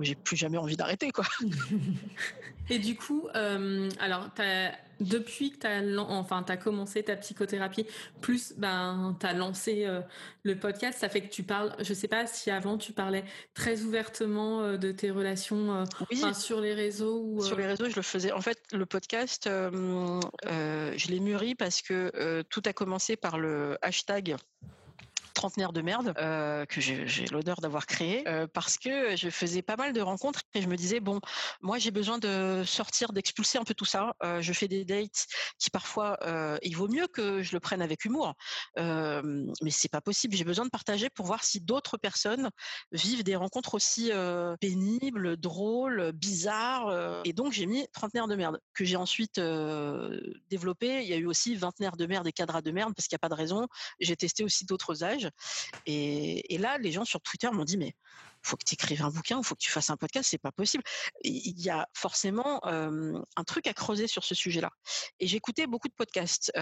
[0.00, 1.24] j'ai plus jamais envie d'arrêter quoi.
[2.70, 7.86] Et du coup, euh, alors as, depuis que tu as enfin as commencé ta psychothérapie,
[8.20, 10.00] plus ben tu as lancé euh,
[10.42, 11.74] le podcast, ça fait que tu parles.
[11.80, 15.84] Je sais pas si avant tu parlais très ouvertement euh, de tes relations
[16.34, 17.22] sur les réseaux.
[17.22, 18.32] Ou, sur les réseaux, je le faisais.
[18.32, 24.36] En fait, le podcast, je l'ai mûri parce que tout a commencé par le hashtag
[25.38, 29.76] trentenaire de merde euh, que j'ai l'honneur d'avoir créé euh, parce que je faisais pas
[29.76, 31.20] mal de rencontres et je me disais bon
[31.60, 35.26] moi j'ai besoin de sortir d'expulser un peu tout ça euh, je fais des dates
[35.60, 36.18] qui parfois
[36.62, 38.34] il vaut mieux que je le prenne avec humour.
[38.76, 40.34] Mais c'est pas possible.
[40.34, 42.50] J'ai besoin de partager pour voir si d'autres personnes
[42.92, 44.10] vivent des rencontres aussi
[44.60, 49.40] pénibles drôles bizarres et donc j'ai mis trentenaire de merde que j'ai ensuite
[50.50, 51.02] développé.
[51.02, 53.20] Il y a eu aussi vingtenaire de merde et cadre de merde parce qu'il n'y
[53.20, 53.66] a pas de raison.
[54.00, 55.27] J'ai testé aussi d'autres âges
[55.86, 57.94] et, là, les gens sur Twitter m'ont dit, mais
[58.42, 60.84] faut que tu écrives un bouquin, faut que tu fasses un podcast, c'est pas possible.
[61.22, 64.70] Il y a forcément un truc à creuser sur ce sujet-là.
[65.18, 66.52] Et j'écoutais beaucoup de podcasts,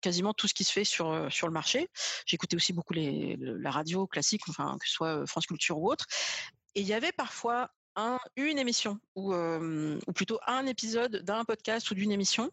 [0.00, 1.88] quasiment tout ce qui se fait sur sur le marché.
[2.26, 6.06] J'écoutais aussi beaucoup la radio classique, enfin que ce soit France Culture ou autre.
[6.74, 11.90] Et il y avait parfois un, une émission ou, ou plutôt un épisode d'un podcast
[11.90, 12.50] ou d'une émission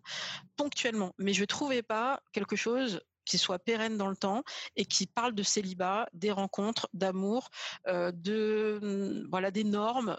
[0.55, 4.43] ponctuellement, mais je trouvais pas quelque chose qui soit pérenne dans le temps
[4.75, 7.49] et qui parle de célibat, des rencontres, d'amour,
[7.87, 10.17] euh, de mmh, voilà des normes.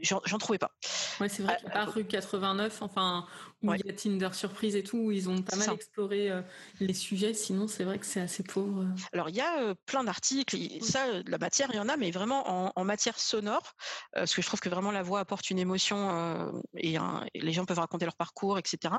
[0.00, 0.72] Euh, j'en trouvais pas.
[1.20, 3.26] Ouais, c'est vrai ah, rue 89, enfin,
[3.62, 6.42] où il y a Tinder surprise et tout, où ils ont pas mal exploré euh,
[6.80, 7.34] les sujets.
[7.34, 8.86] Sinon, c'est vrai que c'est assez pauvre.
[9.12, 10.56] Alors, il y a plein d'articles.
[10.82, 13.74] Ça, la matière, il y en a, mais vraiment en, matière sonore,
[14.12, 16.96] parce que je trouve que vraiment la voix apporte une émotion et,
[17.34, 18.94] les gens peuvent raconter leur parcours, etc.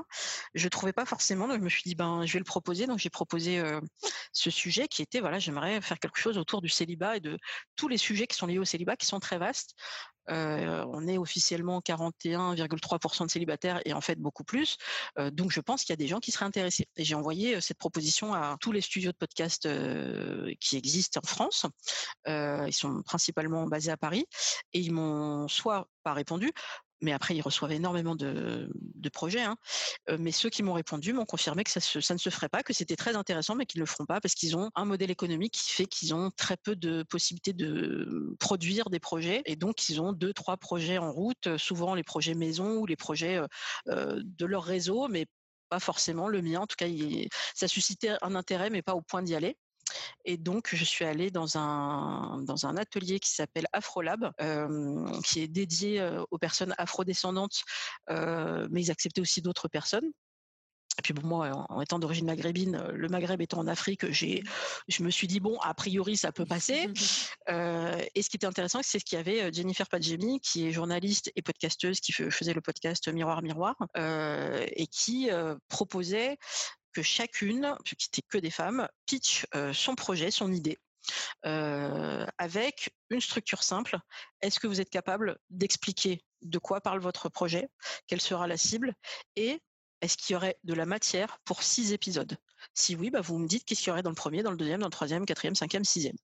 [0.54, 2.86] Je trouvais pas forcément, donc je me suis dit, ben, je vais le proposer.
[2.88, 3.62] Donc, j'ai proposé
[4.32, 7.38] ce sujet qui était, voilà, j'aimerais faire quelque chose autour du célibat et de
[7.76, 9.76] tous les sujets qui sont liés au célibat, qui sont très vastes.
[10.28, 14.78] On est officiellement 41,3% de célibataires et en fait beaucoup plus.
[15.32, 16.88] Donc je pense qu'il y a des gens qui seraient intéressés.
[16.96, 19.68] Et j'ai envoyé cette proposition à tous les studios de podcast
[20.60, 21.66] qui existent en France.
[22.28, 24.26] ils sont principalement basés à Paris
[24.74, 26.52] et ils m'ont soit pas répondu,
[27.02, 28.70] mais après ils reçoivent énormément de,
[29.14, 29.42] projets.
[29.42, 29.58] Hein.
[30.20, 32.96] mais ceux qui m'ont répondu m'ont confirmé que ça, ne se ferait pas, que c'était
[32.96, 35.72] très intéressant, mais qu'ils ne le feront pas parce qu'ils ont un modèle économique qui
[35.72, 40.14] fait qu'ils ont très peu de possibilités de produire des projets, et donc ils ont
[40.14, 43.42] deux, trois projets en route, souvent les projets maison ou les projets
[43.88, 45.26] de leur réseau, mais
[45.72, 46.60] pas forcément le mien.
[46.60, 46.88] En tout cas,
[47.56, 49.58] ça suscitait un intérêt, mais pas au point d'y aller.
[50.26, 54.32] Et donc, je suis allée dans un, dans un atelier qui s'appelle Afrolab,
[55.24, 57.64] qui est dédié aux personnes afrodescendantes,
[58.10, 60.12] mais ils acceptaient aussi d'autres personnes.
[61.00, 64.44] Et puis bon, moi, en étant d'origine maghrébine, le Maghreb étant en Afrique, j'ai,
[64.88, 66.90] je me suis dit bon, a priori, ça peut passer.
[67.48, 71.42] et ce qui était intéressant, c'est qu'il y avait Jennifer Padjemi, qui est journaliste et
[71.42, 75.30] podcasteuse, qui faisait le podcast Miroir Miroir, et qui
[75.70, 76.38] proposait
[76.94, 80.78] que chacune, qui n'était que des femmes, pitch son projet, son idée.
[81.44, 83.98] avec une structure simple.
[84.42, 87.70] Est-ce que vous êtes capable d'expliquer de quoi parle votre projet,
[88.08, 88.94] quelle sera la cible?
[89.36, 89.62] Et
[90.02, 92.38] est-ce qu'il y aurait de la matière pour six épisodes?
[92.74, 94.58] Si oui, bah vous me dites qu'est-ce qu'il y aurait dans le premier, dans le
[94.58, 96.16] deuxième, dans le troisième, quatrième, cinquième, sixième.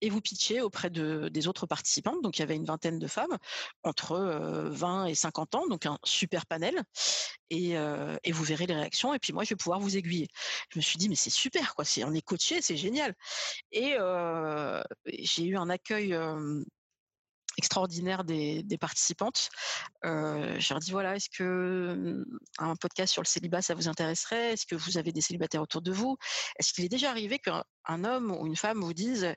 [0.00, 2.22] Et vous pitchez auprès de, des autres participantes.
[2.22, 3.36] Donc il y avait une vingtaine de femmes,
[3.84, 4.16] entre
[4.70, 6.82] 20 et 50 ans, donc un super panel.
[7.50, 7.74] Et,
[8.24, 9.14] et, vous verrez les réactions.
[9.14, 10.28] Et puis moi, je vais pouvoir vous aiguiller.
[10.70, 11.84] Je me suis dit, mais c'est super, quoi.
[12.04, 13.14] on est coaché, c'est génial.
[13.70, 13.96] Et
[15.06, 16.16] j'ai eu un accueil
[17.56, 19.48] extraordinaire des, participantes.
[20.04, 23.88] Euh, je leur dis voilà, est-ce que mmh, un podcast sur le célibat ça vous
[23.88, 24.52] intéresserait?
[24.52, 26.16] Est-ce que vous avez des célibataires autour de vous?
[26.58, 29.34] Est-ce qu'il est déjà arrivé qu'un homme ou une femme vous dise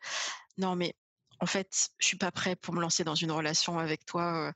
[0.58, 0.94] non mais
[1.42, 4.52] en fait, je suis pas prêt pour me lancer dans une relation avec toi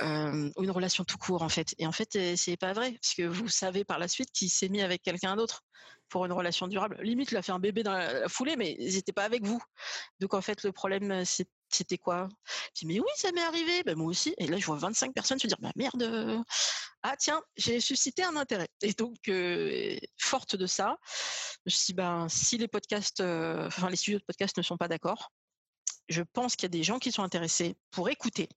[0.00, 1.74] ou une relation tout court en fait.
[1.78, 4.70] Et en fait, c'est pas vrai parce que vous savez par la suite qu'il s'est
[4.70, 5.62] mis avec quelqu'un d'autre
[6.08, 6.96] pour une relation durable.
[7.02, 9.60] Limite, il a fait un bébé dans la foulée, mais ils n'étaient pas avec vous.
[10.20, 11.24] Donc en fait, le problème,
[11.74, 12.28] c'était quoi?
[12.74, 13.82] Je dis mais oui, ça m'est arrivé.
[13.84, 14.34] Ben, moi aussi.
[14.38, 16.44] Et là, je vois 25 personnes se dire bah merde.
[17.02, 18.68] Ah tiens, j'ai suscité un intérêt.
[18.82, 19.30] Et donc,
[20.18, 20.96] forte de ça,
[21.66, 25.30] je dit ben si les podcasts, enfin les studios de podcast ne sont pas d'accord,
[26.08, 28.48] je pense qu'il y a des gens qui sont intéressés pour écouter.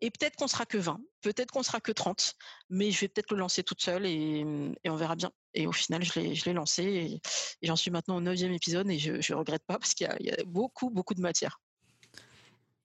[0.00, 2.34] Et peut-être qu'on sera que 20, peut-être qu'on sera que 30,
[2.68, 4.44] mais je vais peut-être le lancer toute seule et,
[4.84, 5.30] on verra bien.
[5.54, 7.20] Et au final, je l'ai, lancé et,
[7.62, 10.44] j'en suis maintenant au neuvième épisode et je ne regrette pas parce qu'il y a,
[10.44, 11.60] beaucoup, beaucoup de matière.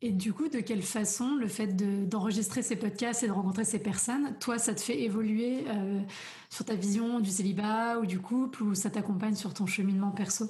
[0.01, 1.75] Et du coup, de quelle façon le fait
[2.07, 5.99] d'enregistrer ces podcasts et de rencontrer ces personnes, toi, ça te fait évoluer euh,
[6.49, 10.49] sur ta vision du célibat ou du couple ou ça t'accompagne sur ton cheminement perso?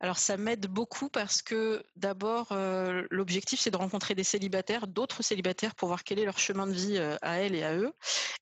[0.00, 5.22] Alors ça m'aide beaucoup parce que d'abord, euh, l'objectif c'est de rencontrer des célibataires, d'autres
[5.22, 7.92] célibataires pour voir quel est leur chemin de vie euh, à elles et à eux,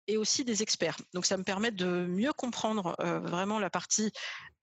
[0.06, 0.96] et aussi des experts.
[1.14, 4.12] Donc ça me permet de mieux comprendre euh, vraiment la partie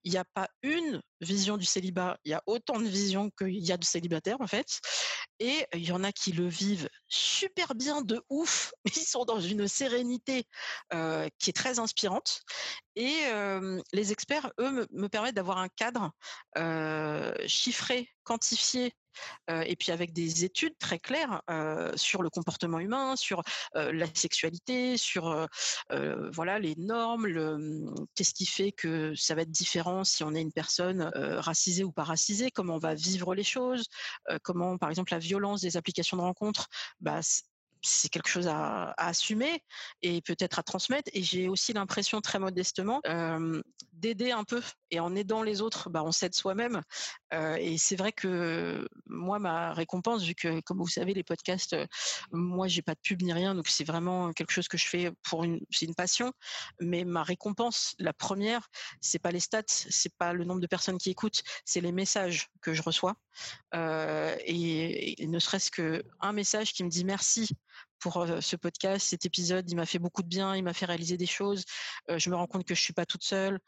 [0.04, 3.58] il n'y a pas une vision du célibat, il y a autant de visions qu'il
[3.58, 4.80] y a de célibataires en fait.
[5.40, 9.40] Et il y en a qui le vivent super bien de ouf, ils sont dans
[9.40, 10.44] une sérénité
[10.92, 12.42] qui est très inspirante.
[12.94, 13.16] Et
[13.92, 16.12] les experts, eux, me, permettent d'avoir un cadre
[17.46, 18.92] chiffré, quantifié
[19.48, 21.42] et puis avec des études très claires
[21.94, 23.42] sur le comportement humain, sur
[23.74, 25.46] la sexualité, sur
[25.90, 30.42] voilà les normes, mmh, qu'est-ce qui fait que ça va être différent si on est
[30.42, 33.86] une personne racisée ou pas racisée, comment on va vivre les choses,
[34.42, 36.68] comment par exemple la violence des applications de rencontres,
[37.00, 37.20] bah,
[37.86, 39.62] c'est quelque chose à, assumer
[40.02, 41.10] et peut-être à transmettre.
[41.14, 43.00] Et j'ai aussi l'impression, très modestement,
[43.92, 44.62] d'aider un peu.
[44.90, 46.82] Et en aidant les autres, bah, on s'aide soi-même.
[47.32, 51.76] et c'est vrai que moi, ma récompense, vu que, comme vous savez, les podcasts,
[52.32, 55.10] moi, j'ai pas de pub ni rien, donc c'est vraiment quelque chose que je fais
[55.22, 56.32] pour une, une passion.
[56.80, 58.68] Mais ma récompense, la première,
[59.00, 62.48] c'est pas les stats, c'est pas le nombre de personnes qui écoutent, c'est les messages
[62.60, 63.14] que je reçois.
[63.72, 67.48] Et, ne serait-ce qu'un message qui me dit merci
[67.98, 69.70] pour ce podcast, cet épisode.
[69.70, 71.64] Il m'a fait beaucoup de bien, il m'a fait réaliser des choses.
[72.08, 73.58] je me rends compte que je suis pas toute seule,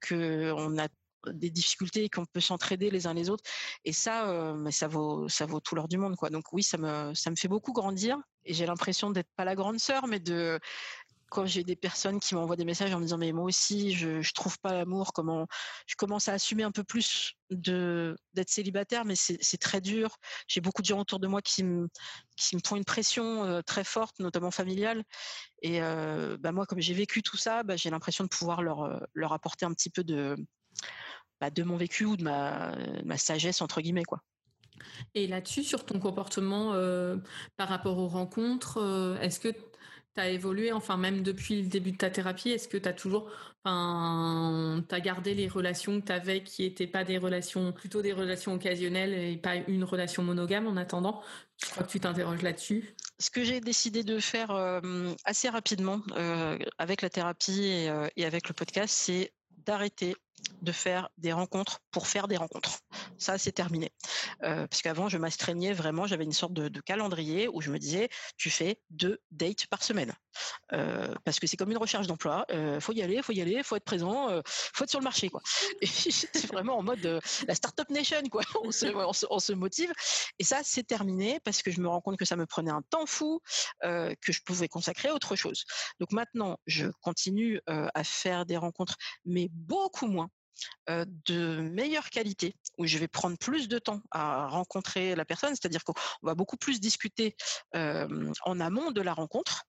[0.00, 0.88] que on a
[1.26, 3.44] des difficultés, qu'on peut s'entraider les uns les autres.
[3.84, 6.30] Et ça, mais ça vaut, ça vaut tout l'or du monde, quoi.
[6.30, 8.18] Donc oui, ça me, ça me fait beaucoup grandir.
[8.44, 10.58] Et j'ai l'impression d'être pas la grande sœur, mais de
[11.30, 14.20] quand j'ai des personnes qui m'envoient des messages en me disant mais moi aussi je
[14.22, 15.46] je trouve pas l'amour comment
[15.86, 20.16] je commence à assumer un peu plus de d'être célibataire mais c'est très dur.
[20.46, 21.88] J'ai beaucoup de gens autour de moi qui me
[22.36, 25.04] qui me font une pression euh, très forte notamment familiale.
[25.62, 28.82] Et euh, bah moi comme j'ai vécu tout ça bah, j'ai l'impression de pouvoir leur
[28.82, 30.36] euh, leur apporter un petit peu de
[31.40, 34.22] bah, de mon vécu ou de ma, ma sagesse entre guillemets quoi.
[35.16, 36.72] Et là-dessus, sur ton comportement
[37.56, 39.48] par rapport aux rencontres, est-ce que
[40.20, 43.30] tu évolué, enfin même depuis le début de ta thérapie, est-ce que tu as toujours,
[43.64, 48.54] as gardé les relations que tu avais qui n'étaient pas des relations, plutôt des relations
[48.54, 51.22] occasionnelles et pas une relation monogame en attendant?
[51.62, 52.94] Je crois que tu t'interroges là-dessus.
[53.18, 58.24] Ce que j'ai décidé de faire euh, assez rapidement euh, avec la thérapie euh, et
[58.24, 59.32] avec le podcast, c'est
[59.66, 60.14] d'arrêter
[60.62, 62.78] de faire des rencontres pour faire des rencontres.
[63.18, 63.90] Ça, c'est terminé.
[64.42, 68.08] Euh, parce qu'avant, je m'astreignais vraiment, j'avais une sorte de, calendrier où je me disais,
[68.36, 70.14] tu fais deux dates par semaine.
[70.72, 72.44] Euh, parce que c'est comme une recherche d'emploi.
[72.50, 75.04] Euh, faut y aller, faut y aller, faut être présent, euh, faut être sur le
[75.04, 75.40] marché, quoi.
[75.82, 78.42] J'étais vraiment en mode la startup nation, quoi.
[78.64, 78.86] On se,
[79.30, 79.92] on se, motive.
[80.38, 82.82] Et ça, c'est terminé parce que je me rends compte que ça me prenait un
[82.90, 83.40] temps fou,
[83.82, 85.64] que je pouvais consacrer à autre chose.
[86.00, 90.28] Donc maintenant, je continue à faire des rencontres, mais beaucoup moins
[90.88, 95.84] de meilleure qualité, où je vais prendre plus de temps à rencontrer la personne, c'est-à-dire
[95.84, 97.36] qu'on va beaucoup plus discuter
[97.74, 99.64] en amont de la rencontre.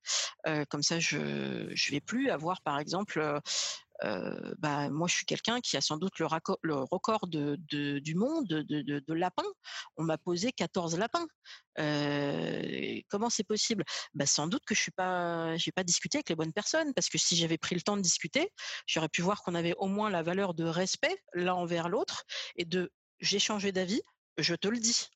[0.70, 3.42] comme ça, je ne vais plus avoir, par exemple,
[4.02, 9.44] bah, moi, je suis quelqu'un qui a sans doute le, record du monde de, lapins.
[9.98, 11.28] On m'a posé 14 lapins.
[13.10, 13.84] comment c'est possible?
[14.14, 17.18] Bah, Sans doute que je suis pas, pas discuté avec les bonnes personnes, parce que
[17.18, 18.52] si j'avais pris le temps de discuter,
[18.86, 22.24] j'aurais pu voir qu'on avait au moins la valeur de respect l'un envers l'autre
[22.56, 24.02] et de j'ai changé d'avis,
[24.38, 25.10] je te le dis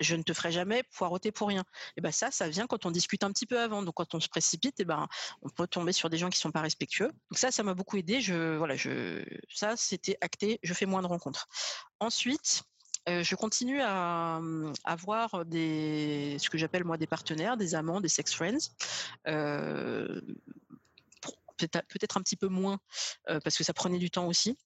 [0.00, 1.64] je ne te ferai jamais poireauter pour rien.
[1.96, 3.82] Et ben ça, ça vient quand on discute un petit peu avant.
[3.82, 5.06] Donc quand on se précipite, et ben
[5.42, 7.08] on peut tomber sur des gens qui sont pas respectueux.
[7.08, 8.20] Donc ça, ça m'a beaucoup aidé.
[8.20, 9.22] Je voilà, je
[9.54, 10.58] ça c'était acté.
[10.62, 11.48] Je fais moins de rencontres.
[12.00, 12.62] Ensuite,
[13.08, 14.40] euh, je continue à,
[14.84, 18.70] avoir des ce que j'appelle moi des partenaires, des amants, des sex friends.
[19.26, 20.20] Euh,
[21.56, 22.78] peut-être un petit peu moins
[23.28, 24.56] euh, parce que ça prenait du temps aussi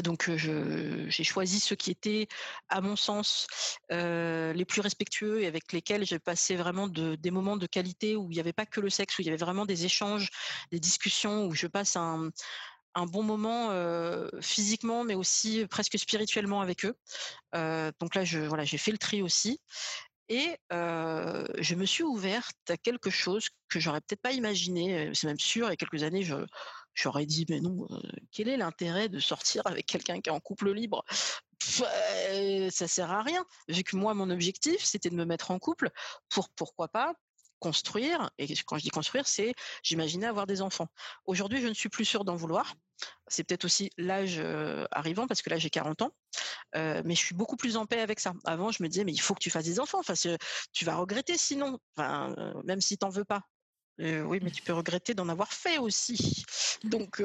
[0.00, 2.26] donc j'ai choisi ceux qui étaient,
[2.68, 3.46] à mon sens,
[3.90, 8.34] les plus respectueux et avec lesquels j'ai passé vraiment des moments de qualité où il
[8.34, 10.30] n'y avait pas que le sexe, où il y avait vraiment des échanges,
[10.70, 12.30] des discussions, où je passe un,
[13.06, 13.70] bon moment
[14.40, 16.94] physiquement, mais aussi presque spirituellement avec eux.
[18.00, 19.60] donc là, voilà, j'ai fait le tri aussi.
[20.28, 25.38] Et je me suis ouverte à quelque chose que j'aurais peut-être pas imaginé, c'est même
[25.38, 26.36] sûr, il y a quelques années, je,
[26.94, 27.86] j'aurais dit mais non,
[28.30, 31.04] quel est l'intérêt de sortir avec quelqu'un qui est en couple libre?
[31.60, 33.44] Ça sert à rien.
[33.68, 35.90] Vu que moi mon objectif c'était de me mettre en couple
[36.28, 37.14] pour pourquoi pas
[37.58, 38.28] construire.
[38.38, 40.88] Et quand je dis construire, c'est j'imaginais avoir des enfants.
[41.26, 42.74] Aujourd'hui, je ne suis plus sûre d'en vouloir.
[43.28, 44.42] C'est peut-être aussi l'âge
[44.90, 46.10] arrivant parce que là j'ai 40 ans,
[46.74, 48.32] mais je suis beaucoup plus en paix avec ça.
[48.44, 50.00] Avant, je me disais mais il faut que tu fasses des enfants.
[50.00, 50.14] Enfin,
[50.72, 51.78] tu vas regretter sinon.
[51.96, 53.42] Enfin, même si t'en veux pas
[53.98, 56.44] oui, mais tu peux regretter d'en avoir fait aussi.
[56.84, 57.22] Donc,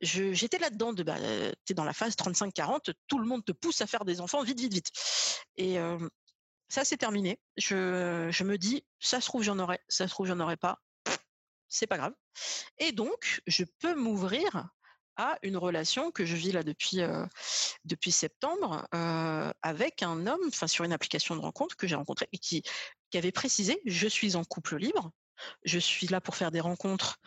[0.00, 1.16] j'étais là-dedans, de, bah,
[1.64, 4.42] tu es dans la phase 35-40, tout le monde te pousse à faire des enfants
[4.42, 4.90] vite, vite, vite.
[5.56, 5.78] Et
[6.68, 7.40] ça, c'est terminé.
[7.56, 10.80] Je, me dis, ça se trouve, j'en aurai, ça se trouve, j'en aurai pas.
[11.68, 12.14] C'est pas grave.
[12.78, 14.68] Et donc, je peux m'ouvrir
[15.16, 17.00] à une relation que je vis là depuis,
[18.12, 18.86] septembre
[19.62, 22.62] avec un homme, enfin sur une application de rencontre que j'ai rencontré et qui
[23.14, 25.10] avait précisé, je suis en couple libre,
[25.64, 27.18] je suis là pour faire des rencontres,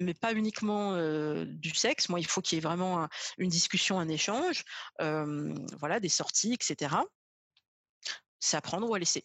[0.00, 0.96] mais pas uniquement
[1.44, 2.08] du sexe.
[2.08, 4.64] Moi, il faut qu'il y ait vraiment une discussion, un échange,
[4.98, 6.96] voilà, des sorties, etc.
[8.40, 9.24] C'est à prendre ou à laisser.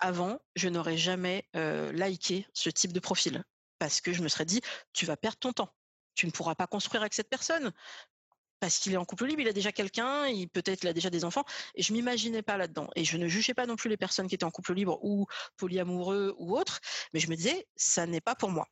[0.00, 3.44] Avant, je n'aurais jamais liké ce type de profil
[3.78, 4.60] parce que je me serais dit,
[4.92, 5.74] tu vas perdre ton temps.
[6.14, 7.72] Tu ne pourras pas construire avec cette personne
[8.62, 11.10] parce qu'il est en couple libre, il a déjà quelqu'un, il peut-être il a déjà
[11.10, 11.44] des enfants,
[11.74, 12.88] et je m'imaginais pas là-dedans.
[12.94, 15.26] Et je ne jugeais pas non plus les personnes qui étaient en couple libre ou
[15.56, 16.78] polyamoureux ou autres,
[17.12, 18.68] mais je me disais, ça n'est pas pour moi.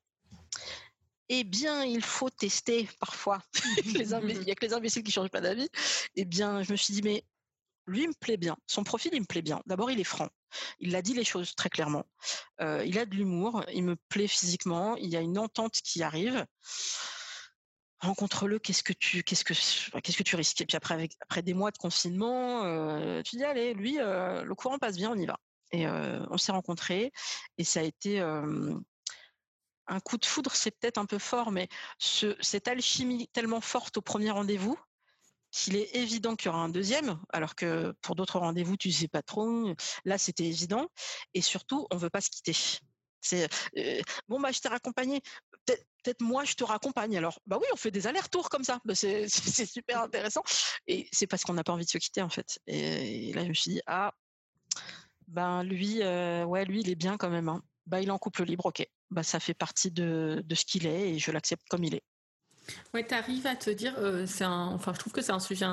[1.29, 3.43] Eh bien, il faut tester parfois.
[3.85, 4.05] il
[4.45, 5.69] n'y a que les imbéciles qui changent pas d'avis.
[6.15, 7.25] Eh bien, je me suis dit, mais
[7.89, 8.57] lui, il me plaît bien.
[8.69, 9.61] Son profil, il me plaît bien.
[9.67, 10.29] D'abord, il est franc.
[10.79, 12.07] Il a dit les choses très clairement.
[12.61, 13.65] Euh, il a de l'humour.
[13.75, 14.95] Il me plaît physiquement.
[14.95, 16.47] Il y a une entente qui arrive
[18.01, 20.61] rencontre-le, qu'est-ce que tu, qu'est-ce que, tu risques?
[20.61, 24.55] Et puis après, après des mois de confinement, euh, tu dis allez, lui, euh, le
[24.55, 25.39] courant passe bien, on y va.
[25.73, 27.13] Et euh, on s'est rencontrés
[27.59, 32.37] et ça a été un coup de foudre, c'est peut-être un peu fort, mais ce,
[32.41, 34.79] cette alchimie tellement forte au premier rendez-vous
[35.51, 39.09] qu'il est évident qu'il y aura un deuxième, alors que pour d'autres rendez-vous, tu sais
[39.09, 39.75] pas trop.
[40.05, 40.89] Là, c'était évident.
[41.35, 42.55] Et surtout, on veut pas se quitter.
[44.29, 45.23] Bon bah je t'ai raccompagné.
[46.21, 47.17] Moi je te raccompagne.
[47.17, 48.81] Alors bah oui on fait des allers-retours comme ça.
[48.85, 50.43] Bah, c'est super intéressant.
[50.87, 52.59] Et c'est parce qu'on n'a pas envie de se quitter en fait.
[52.67, 54.13] Et, là je me suis dit ah
[55.29, 57.49] ben lui ouais lui il est bien quand même.
[57.49, 57.63] Hein.
[57.87, 58.87] Bah il est en couple libre ok.
[59.11, 62.05] Bah ça fait partie de, de ce qu'il est et je l'accepte comme il est.
[62.95, 65.39] Ouais, tu arrives à te dire, euh, c'est un, enfin, je trouve que c'est un
[65.39, 65.67] sujet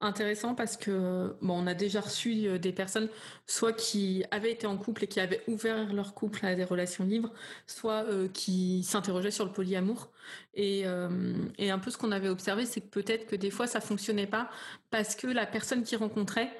[0.00, 3.08] intéressant parce que bon, on a déjà reçu euh, des personnes,
[3.46, 7.04] soit qui avaient été en couple et qui avaient ouvert leur couple à des relations
[7.04, 7.32] libres,
[7.66, 10.10] soit euh, qui s'interrogeaient sur le polyamour.
[10.54, 14.26] Et, un peu ce qu'on avait observé, c'est que peut-être que des fois ça fonctionnait
[14.26, 14.50] pas
[14.90, 16.50] parce que la personne qui rencontrait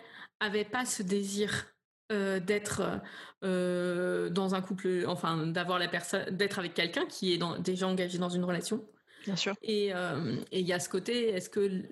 [0.41, 1.67] avait pas ce désir
[2.11, 2.83] d'être
[3.43, 8.29] dans un couple, enfin d'avoir la personne, d'être avec quelqu'un qui est déjà engagé dans
[8.29, 8.85] une relation.
[9.25, 9.55] Bien sûr.
[9.69, 11.83] Euh, et il y a ce côté, est-ce que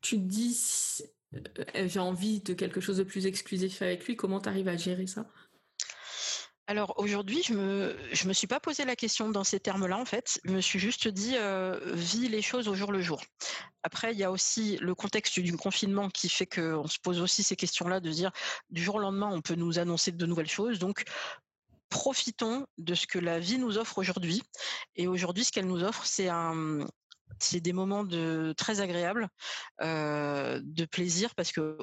[0.00, 1.02] tu te dis,
[1.34, 4.76] euh, j'ai envie de quelque chose de plus exclusif avec lui, comment tu arrives à
[4.76, 5.26] gérer ça?
[6.70, 10.04] Alors aujourd'hui, je me je me suis pas posé la question dans ces termes-là en
[10.04, 10.38] fait.
[10.44, 13.22] Je me suis juste dit euh, vis les choses au jour le jour.
[13.82, 17.42] Après, il y a aussi le contexte du confinement qui fait qu'on se pose aussi
[17.42, 18.32] ces questions-là de dire
[18.68, 20.78] du jour au lendemain, on peut nous annoncer de nouvelles choses.
[20.78, 21.04] Donc
[21.88, 24.42] profitons de ce que la vie nous offre aujourd'hui.
[24.96, 28.06] Et aujourd'hui, ce qu'elle nous offre, c'est des moments
[28.56, 29.28] très agréables,
[29.82, 31.78] euh, de plaisir, parce que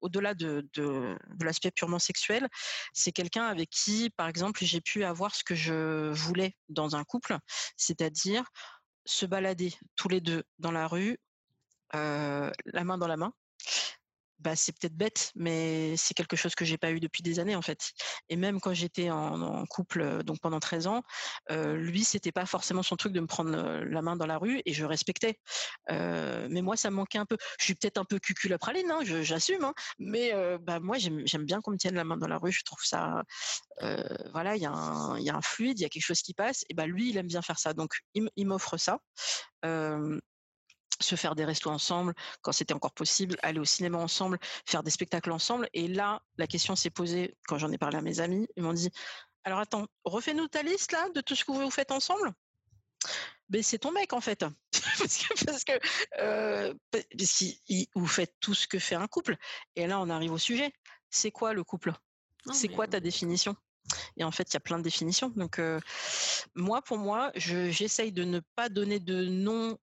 [0.00, 2.48] au-delà de, de, de l'aspect purement sexuel,
[2.92, 7.04] c'est quelqu'un avec qui, par exemple, j'ai pu avoir ce que je voulais dans un
[7.04, 7.36] couple,
[7.76, 8.44] c'est-à-dire
[9.06, 11.18] se balader tous les deux dans la rue,
[11.94, 13.32] euh, la main dans la main,
[14.44, 17.56] bah, c'est peut-être bête, mais c'est quelque chose que j'ai pas eu depuis des années
[17.56, 17.92] en fait.
[18.28, 21.02] Et même quand j'étais en, couple, donc pendant 13 ans,
[21.50, 24.60] euh, lui c'était pas forcément son truc de me prendre la main dans la rue
[24.66, 25.38] et je respectais.
[25.90, 27.38] Euh, mais moi ça me manquait un peu.
[27.58, 30.98] Je suis peut-être un peu cucul à praline, hein, j'assume, hein, mais euh, bah moi
[30.98, 32.52] j'aime bien qu'on me tienne la main dans la rue.
[32.52, 33.22] Je trouve ça,
[34.32, 36.34] voilà, il y, a un, y a un fluide, il y a quelque chose qui
[36.34, 36.64] passe.
[36.68, 38.98] Et bah lui il aime bien faire ça, donc il m'offre ça
[41.00, 44.90] se faire des restos ensemble quand c'était encore possible, aller au cinéma ensemble, faire des
[44.90, 45.68] spectacles ensemble.
[45.72, 48.46] Et là, la question s'est posée quand j'en ai parlé à mes amis.
[48.56, 48.90] Ils m'ont dit
[49.44, 52.32] alors attends, refais-nous ta liste là de tout ce que vous faites ensemble?
[53.50, 54.44] ben, c'est ton mec en fait.
[55.46, 55.72] parce que,
[56.18, 56.74] euh,
[57.94, 59.36] vous faites tout ce que fait un couple.
[59.76, 60.72] Et là, on arrive au sujet.
[61.10, 61.92] C'est quoi le couple?
[62.52, 63.56] C'est quoi ta définition?
[64.16, 65.30] Et en fait, il y a plein de définitions.
[65.36, 65.60] Donc,
[66.54, 69.78] moi, pour moi, j'essaye de ne pas donner de nom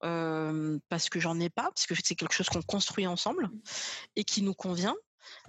[0.89, 3.60] parce que j'en ai pas, parce que c'est quelque chose qu'on construit ensemble mmh.
[4.18, 4.95] et qui nous convient.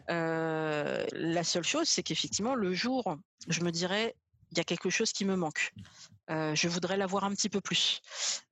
[0.08, 3.16] la seule chose, c'est qu'effectivement, le jour,
[3.48, 4.14] je me dirais,
[4.52, 5.72] il y a quelque chose qui me manque.
[6.54, 8.00] Je voudrais l'avoir un petit peu plus.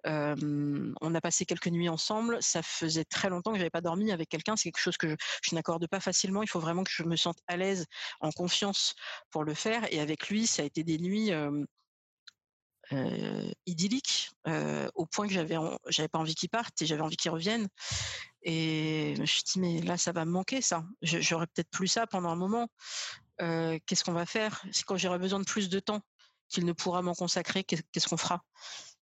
[0.05, 2.39] on a passé quelques nuits ensemble.
[2.41, 4.57] Ça faisait très longtemps que j'avais pas dormi avec quelqu'un.
[4.57, 6.43] C'est quelque chose que je, n'accorde pas facilement.
[6.43, 7.87] Il faut vraiment que je me sente à l'aise,
[8.21, 8.95] en confiance
[9.31, 9.93] pour le faire.
[9.93, 11.33] Et avec lui, ça a été des nuits
[13.67, 14.31] idylliques,
[14.95, 15.57] au point que j'avais
[15.89, 17.69] j'avais pas envie qu'il parte et j'avais envie qu'il revienne.
[18.43, 20.85] Et je me suis dit mais là ça va me manquer ça.
[21.03, 22.69] J'aurais peut-être plus ça pendant un moment.
[23.39, 24.63] Qu'est-ce qu'on va faire?
[24.73, 26.03] C'est quand j'aurai besoin de plus de temps
[26.51, 27.65] qu'il ne pourra m'en consacrer.
[27.65, 28.45] Qu'est-ce qu'on fera?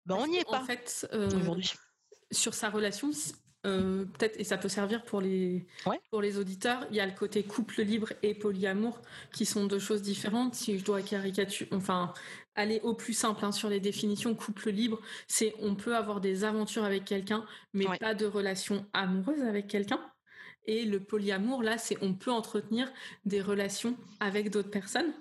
[0.05, 0.61] Ben, on n'y est pas.
[0.61, 1.71] En fait, aujourd'hui.
[2.31, 3.11] Sur sa relation,
[3.63, 5.67] peut-être, et ça peut servir pour les,
[6.09, 8.99] pour les auditeurs, il y a le côté couple libre et polyamour
[9.31, 10.55] qui sont deux choses différentes.
[10.55, 12.13] Si je dois caricature, enfin,
[12.55, 16.43] aller au plus simple hein, sur les définitions, couple libre, c'est on peut avoir des
[16.43, 19.99] aventures avec quelqu'un, mais pas de relation amoureuse avec quelqu'un.
[20.67, 22.91] Et le polyamour, là, c'est on peut entretenir
[23.25, 25.13] des relations avec d'autres personnes.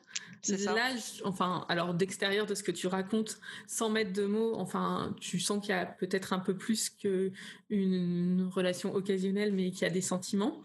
[0.49, 0.91] Là,
[1.25, 5.61] enfin, alors d'extérieur de ce que tu racontes, sans mettre de mots, enfin, tu sens
[5.61, 10.03] qu'il y a peut-être un peu plus qu'une relation occasionnelle, mais qu'il y a des
[10.03, 10.63] sentiments.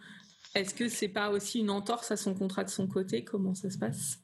[0.55, 3.23] Est-ce que c'est pas aussi une entorse à son contrat de son côté?
[3.23, 4.19] Comment ça se passe?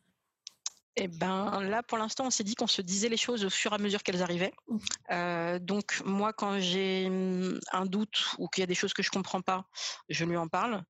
[0.97, 3.73] Eh ben là, pour l'instant, on s'est dit qu'on se disait les choses au fur
[3.73, 4.53] et à mesure qu'elles arrivaient.
[4.67, 4.77] Mmh.
[5.11, 9.03] Euh, donc moi, quand j'ai mmh, un doute ou qu'il y a des choses que
[9.03, 9.67] je comprends pas,
[10.07, 10.83] je lui en parle.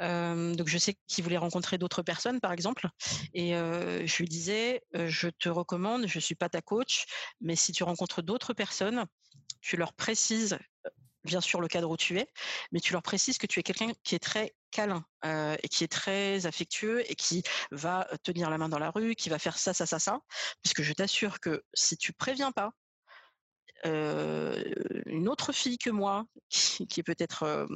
[0.00, 2.88] Euh, donc je sais qu'il voulait rencontrer d'autres personnes, par exemple,
[3.34, 7.06] et euh, je lui disais, je te recommande, je suis pas ta coach,
[7.40, 9.06] mais si tu rencontres d'autres personnes,
[9.60, 10.56] tu leur précises
[11.24, 12.28] bien sûr le cadre où tu es,
[12.72, 15.92] mais tu leur précises que tu es quelqu'un qui est très câlin et qui est
[15.92, 19.74] très affectueux et qui va tenir la main dans la rue, qui va faire ça,
[19.74, 20.20] ça, ça, ça.
[20.62, 22.72] Puisque je t'assure que si tu préviens pas
[23.84, 27.68] une autre fille que moi, qui, peut-être,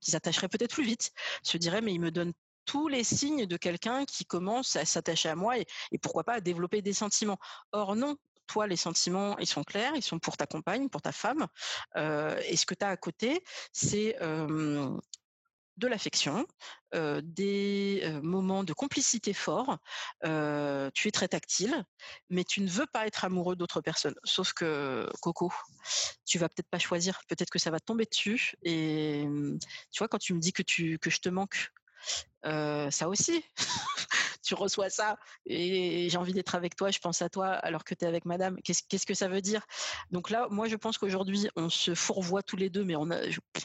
[0.00, 2.32] qui s'attacherait peut-être plus vite, se dirait mais il me donne
[2.64, 5.66] tous les signes de quelqu'un qui commence à s'attacher à moi et,
[6.02, 7.38] pourquoi pas à développer des sentiments.
[7.72, 11.12] Or non, toi, les sentiments, ils sont clairs, ils sont pour ta compagne, pour ta
[11.12, 11.46] femme.
[11.96, 13.42] et ce que tu as à côté,
[13.72, 14.16] c'est
[15.80, 16.46] de l'affection,
[16.92, 19.78] des moments de complicité forts.
[20.22, 21.84] tu es très tactile,
[22.28, 24.14] mais tu ne veux pas être amoureux d'autres personnes.
[24.24, 25.52] Sauf que Coco,
[26.26, 27.20] tu vas peut-être pas choisir.
[27.28, 28.54] Peut-être que ça va tomber dessus.
[28.62, 29.26] Et
[29.90, 31.72] tu vois, quand tu me dis que tu que je te manque,
[32.44, 33.44] ça aussi.
[34.50, 37.94] tu reçois ça et j'ai envie d'être avec toi, je pense à toi alors que
[37.94, 38.56] tu es avec madame.
[38.64, 39.64] Qu'est-ce que ça veut dire?
[40.10, 43.20] Donc là, moi, je pense qu'aujourd'hui, on se fourvoie tous les deux, mais on, a,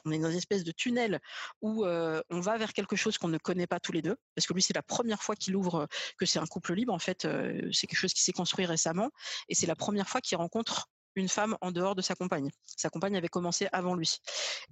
[0.05, 1.19] on est dans une espèce de tunnel
[1.63, 4.53] où on va vers quelque chose qu'on ne connaît pas tous les deux, parce que
[4.53, 5.87] lui, c'est la première fois qu'il ouvre
[6.19, 6.93] que c'est un couple libre.
[6.93, 7.27] En fait,
[7.71, 9.09] c'est quelque chose qui s'est construit récemment
[9.49, 10.85] et c'est la première fois qu'il rencontre
[11.15, 12.49] une femme en dehors de sa compagne.
[12.65, 14.19] Sa compagne avait commencé avant lui.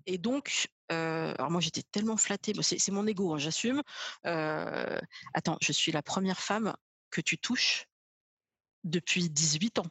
[0.06, 3.82] Et donc, euh, alors moi j'étais tellement flattée, c'est mon ego, hein, j'assume.
[4.26, 5.00] Euh,
[5.34, 6.76] attends, je suis la première femme
[7.10, 7.88] que tu touches
[8.84, 9.88] depuis 18 ans.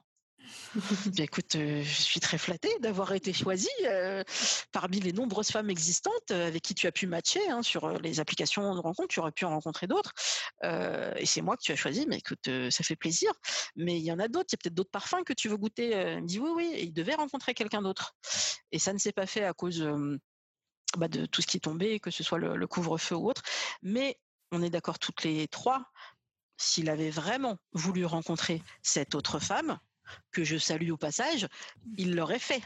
[1.06, 3.68] Bien, écoute, je suis très flattée d'avoir été choisie
[4.72, 8.74] parmi les nombreuses femmes existantes avec qui tu as pu matcher hein, sur les applications
[8.74, 9.08] de rencontre.
[9.08, 10.12] Tu aurais pu en rencontrer d'autres.
[10.62, 12.06] et c'est moi que tu as choisi.
[12.06, 13.32] Mais écoute, ça fait plaisir.
[13.76, 14.48] Mais il y en a d'autres.
[14.50, 15.90] Il y a peut-être d'autres parfums que tu veux goûter.
[15.90, 16.72] il me dit oui, oui.
[16.74, 18.14] Et il devait rencontrer quelqu'un d'autre.
[18.70, 19.86] Et ça ne s'est pas fait à cause
[20.96, 23.42] bah, de tout ce qui est tombé, que ce soit le couvre-feu ou autre.
[23.82, 24.18] Mais
[24.52, 25.90] on est d'accord toutes les trois.
[26.58, 29.80] S'il avait vraiment voulu rencontrer cette autre femme,
[30.30, 31.46] que je salue au passage,
[31.96, 32.62] il l'aurait fait.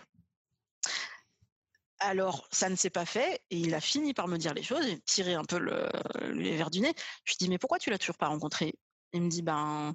[1.98, 4.84] Alors, ça ne s'est pas fait et il a fini par me dire les choses,
[5.06, 5.88] tirer un peu le,
[6.34, 6.94] les verres du nez.
[7.24, 8.78] Je lui dis, mais pourquoi tu l'as toujours pas rencontrée?
[9.12, 9.94] Il me dit, ben,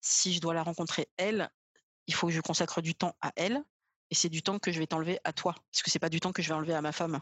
[0.00, 1.50] si je dois la rencontrer, elle,
[2.06, 3.64] il faut que je consacre du temps à elle
[4.10, 6.20] et c'est du temps que je vais t'enlever à toi, parce que c'est pas du
[6.20, 7.20] temps que je vais enlever à ma femme.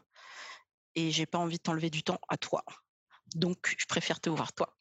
[0.94, 2.64] Et j'ai pas envie de t'enlever du temps à toi.
[3.34, 4.76] Donc, je préfère te voir toi.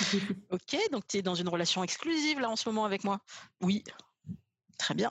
[0.50, 3.20] ok, donc tu es dans une relation exclusive là en ce moment avec moi?
[3.60, 3.84] Oui.
[4.78, 5.10] Très bien.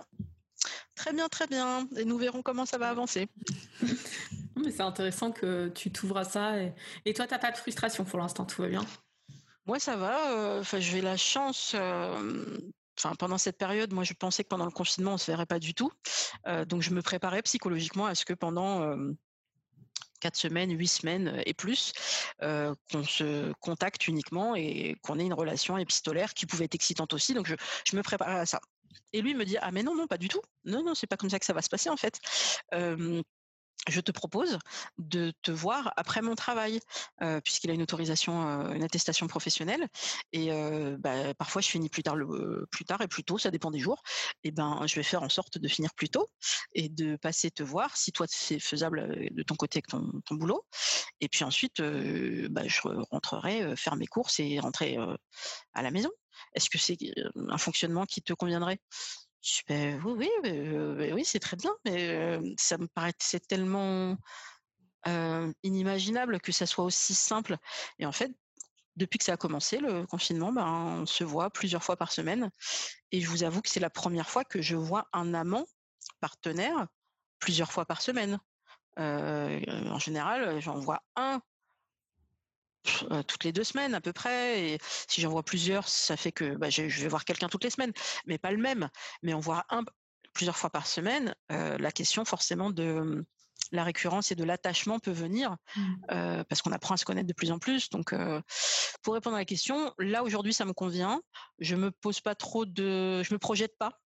[0.95, 1.87] Très bien, très bien.
[1.97, 3.27] Et nous verrons comment ça va avancer.
[4.55, 6.57] Mais c'est intéressant que tu t'ouvres à ça.
[7.05, 8.85] Et, toi, tu n'as pas de frustration pour l'instant, tout va bien?
[9.65, 10.31] Moi, ça va.
[10.31, 11.73] Euh, enfin, j'ai la chance.
[11.75, 12.57] Euh,
[12.97, 15.59] enfin, pendant cette période, moi, je pensais que pendant le confinement, on se verrait pas
[15.59, 15.91] du tout.
[16.47, 18.95] Euh, donc, je me préparais psychologiquement à ce que pendant
[20.23, 21.91] quatre semaines, huit semaines et plus,
[22.39, 27.33] qu'on se contacte uniquement et qu'on ait une relation épistolaire qui pouvait être excitante aussi.
[27.33, 27.55] Donc je,
[27.95, 28.61] me préparais à ça.
[29.11, 30.41] Et lui me dit ah mais non non pas du tout.
[30.63, 32.19] Non non c'est pas comme ça que ça va se passer en fait
[33.89, 34.59] je te propose
[34.97, 36.79] de te voir après mon travail,
[37.43, 38.33] puisqu'il a une autorisation,
[38.71, 39.87] une attestation professionnelle.
[40.31, 40.49] Et
[40.99, 42.15] bah, parfois, je finis plus tard,
[42.71, 44.01] plus tard et plus tôt, ça dépend des jours.
[44.43, 46.29] Et ben, je vais faire en sorte de finir plus tôt
[46.73, 50.35] et de passer te voir si toi c'est faisable de ton côté avec ton, ton
[50.35, 50.65] boulot.
[51.19, 52.79] Et puis ensuite, bah, je
[53.11, 54.97] rentrerai faire mes courses et rentrer
[55.73, 56.09] à la maison.
[56.55, 56.97] Est-ce que c'est
[57.35, 58.79] un fonctionnement qui te conviendrait?
[59.69, 64.17] Oui, oui, oui, c'est très bien, mais ça me paraissait tellement
[65.63, 67.57] inimaginable que ça soit aussi simple.
[67.99, 68.31] Et en fait,
[68.95, 70.65] depuis que ça a commencé, le confinement, ben,
[71.01, 72.51] on se voit plusieurs fois par semaine.
[73.11, 75.65] Et je vous avoue que c'est la première fois que je vois un amant
[76.19, 76.87] partenaire
[77.39, 78.39] plusieurs fois par semaine.
[78.97, 81.41] en général, j'en vois un
[83.27, 84.61] toutes les deux semaines à peu près.
[84.61, 84.77] Et
[85.07, 87.93] si j'en vois plusieurs, ça fait que bah, je, vais voir quelqu'un toutes les semaines,
[88.25, 88.89] mais pas le même.
[89.21, 89.83] Mais on voit un
[90.33, 91.35] plusieurs fois par semaine.
[91.49, 93.23] la question forcément de
[93.71, 96.43] la récurrence et de l'attachement peut venir mmh.
[96.49, 97.89] parce qu'on apprend à se connaître de plus en plus.
[97.89, 98.15] Donc,
[99.03, 101.21] pour répondre à la question, là aujourd'hui, ça me convient.
[101.59, 103.99] Je me pose pas trop de, je me projette pas.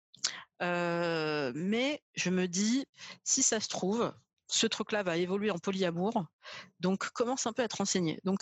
[0.59, 2.86] mais je me dis,
[3.23, 4.13] si ça se trouve,
[4.47, 6.25] ce truc-là va évoluer en polyamour.
[6.79, 8.19] Donc, commence un peu à être renseigné.
[8.23, 8.39] Donc,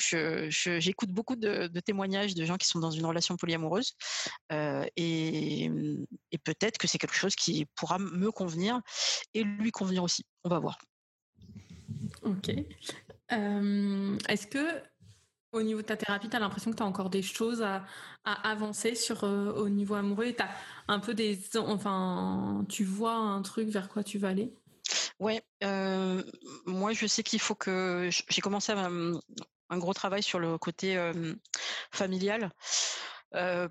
[0.49, 3.93] j'écoute beaucoup de, témoignages de gens qui sont dans une relation polyamoureuse.
[4.51, 5.69] Euh, et,
[6.43, 8.81] peut-être que c'est quelque chose qui pourra me convenir
[9.33, 10.23] et lui convenir aussi.
[10.43, 10.77] On va voir.
[12.21, 12.51] Ok.
[13.31, 14.83] Euh, est-ce que
[15.51, 17.85] au niveau de ta thérapie, tu as l'impression que tu as encore des choses à,
[18.25, 20.49] avancer sur euh, au niveau amoureux Tu as
[20.87, 24.53] un peu des enfin tu vois un truc vers quoi tu vas aller?
[25.19, 25.41] Ouais,
[26.65, 30.97] moi je sais qu'il faut que j'ai commencé un gros travail sur le côté
[31.91, 32.51] familial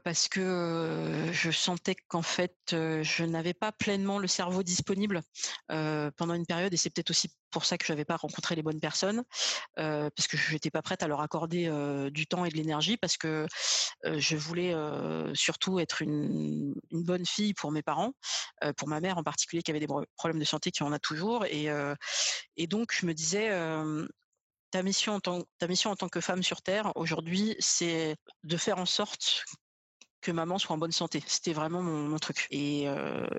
[0.04, 5.20] parce que je sentais qu'en fait je n'avais pas pleinement le cerveau disponible
[5.68, 8.62] pendant une période et c'est peut-être aussi pour ça que je n'avais pas rencontré les
[8.62, 9.24] bonnes personnes
[9.76, 11.70] parce que je n'étais pas prête à leur accorder
[12.12, 13.46] du temps et de l'énergie parce que
[14.04, 14.74] je voulais
[15.34, 18.12] surtout être une, bonne fille pour mes parents,
[18.76, 21.46] pour ma mère en particulier qui avait des problèmes de santé qui en a toujours
[21.46, 21.68] et,
[22.56, 23.50] et donc je me disais
[24.74, 25.20] ta mission en
[25.94, 29.44] tant, que femme sur Terre aujourd'hui, c'est de faire en sorte
[30.20, 31.22] que maman soit en bonne santé.
[31.28, 32.48] C'était vraiment mon, truc.
[32.50, 32.88] Et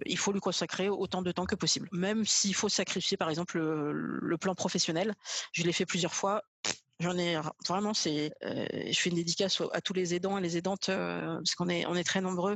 [0.05, 1.89] il faut lui consacrer autant de temps que possible.
[1.91, 5.13] Même s'il faut sacrifier, par exemple, le, plan professionnel.
[5.51, 6.41] Je l'ai fait plusieurs fois.
[7.01, 10.86] J'en ai vraiment, c'est, je fais une dédicace à tous les aidants et les aidantes
[10.86, 12.55] parce qu'on est, on est très nombreux.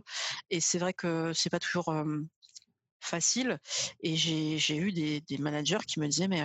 [0.51, 1.93] Et c'est vrai que c'est pas toujours
[3.01, 3.59] facile.
[4.03, 6.41] Et j'ai eu des, managers qui me disaient, mais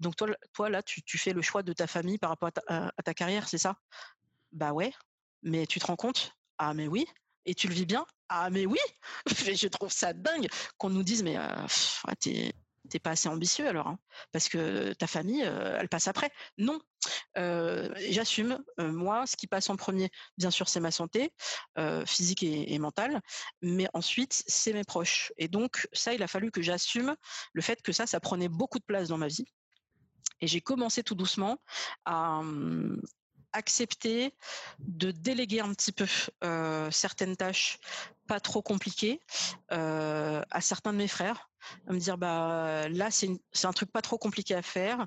[0.00, 3.48] donc toi, là, tu, fais le choix de ta famille par rapport à ta, carrière,
[3.48, 3.76] c'est ça?
[4.52, 4.92] Bah ouais,
[5.42, 6.34] mais tu te rends compte?
[6.58, 7.06] Ah mais oui.
[7.46, 8.06] Et tu le vis bien?
[8.28, 8.78] Ah mais oui
[9.26, 10.48] Je trouve ça dingue
[10.78, 11.36] qu'on nous dise, mais
[12.20, 12.52] t'es
[12.88, 13.98] t'es pas assez ambitieux alors, hein,
[14.32, 16.30] parce que ta famille, elle passe après.
[16.58, 16.80] Non,
[17.36, 18.58] j'assume.
[18.78, 21.32] moi, ce qui passe en premier, bien sûr, c'est ma santé
[22.06, 23.20] physique et, mentale,
[23.62, 25.32] mais ensuite, c'est mes proches.
[25.36, 27.14] Et donc, ça, il a fallu que j'assume
[27.52, 29.46] le fait que ça, ça prenait beaucoup de place dans ma vie.
[30.40, 31.58] Et j'ai commencé tout doucement
[32.04, 33.00] à, mmh,
[33.52, 34.34] accepter
[34.78, 36.06] de déléguer un petit peu
[36.90, 37.78] certaines tâches
[38.26, 39.20] pas trop compliquées
[39.68, 41.50] à certains de mes frères,
[41.88, 43.30] à me dire bah là c'est
[43.64, 45.06] un truc pas trop compliqué à faire.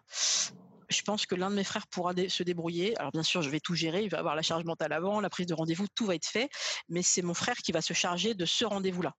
[0.89, 2.95] Je pense que l'un de mes frères pourra se débrouiller.
[2.99, 4.03] Alors bien sûr, je vais tout gérer.
[4.03, 6.49] Il va avoir la charge mentale avant, la prise de rendez-vous, tout va être fait.
[6.89, 9.15] Mais c'est mon frère qui va se charger de ce rendez-vous-là.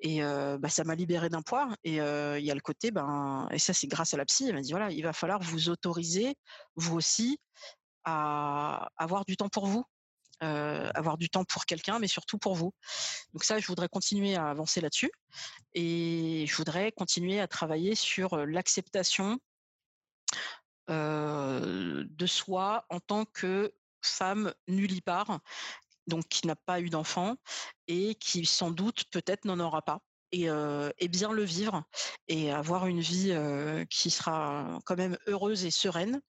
[0.00, 1.68] Et bah, ça m'a libéré d'un poids.
[1.84, 4.54] Et il y a le côté, ben, et ça c'est grâce à la psy, elle
[4.54, 6.36] m'a dit voilà, il va falloir vous autoriser,
[6.76, 7.38] vous aussi,
[8.04, 9.84] à avoir du temps pour vous,
[10.40, 12.72] avoir du temps pour quelqu'un, mais surtout pour vous.
[13.32, 15.10] Donc ça, je voudrais continuer à avancer là-dessus
[15.74, 19.38] et je voudrais continuer à travailler sur l'acceptation
[20.88, 25.40] de soi en tant que femme nullipare,
[26.06, 27.36] donc qui n'a pas eu d'enfant
[27.88, 30.00] et qui sans doute peut-être n'en aura pas
[30.32, 31.82] et, bien le vivre
[32.28, 33.34] et avoir une vie
[33.90, 36.20] qui sera quand même heureuse et sereine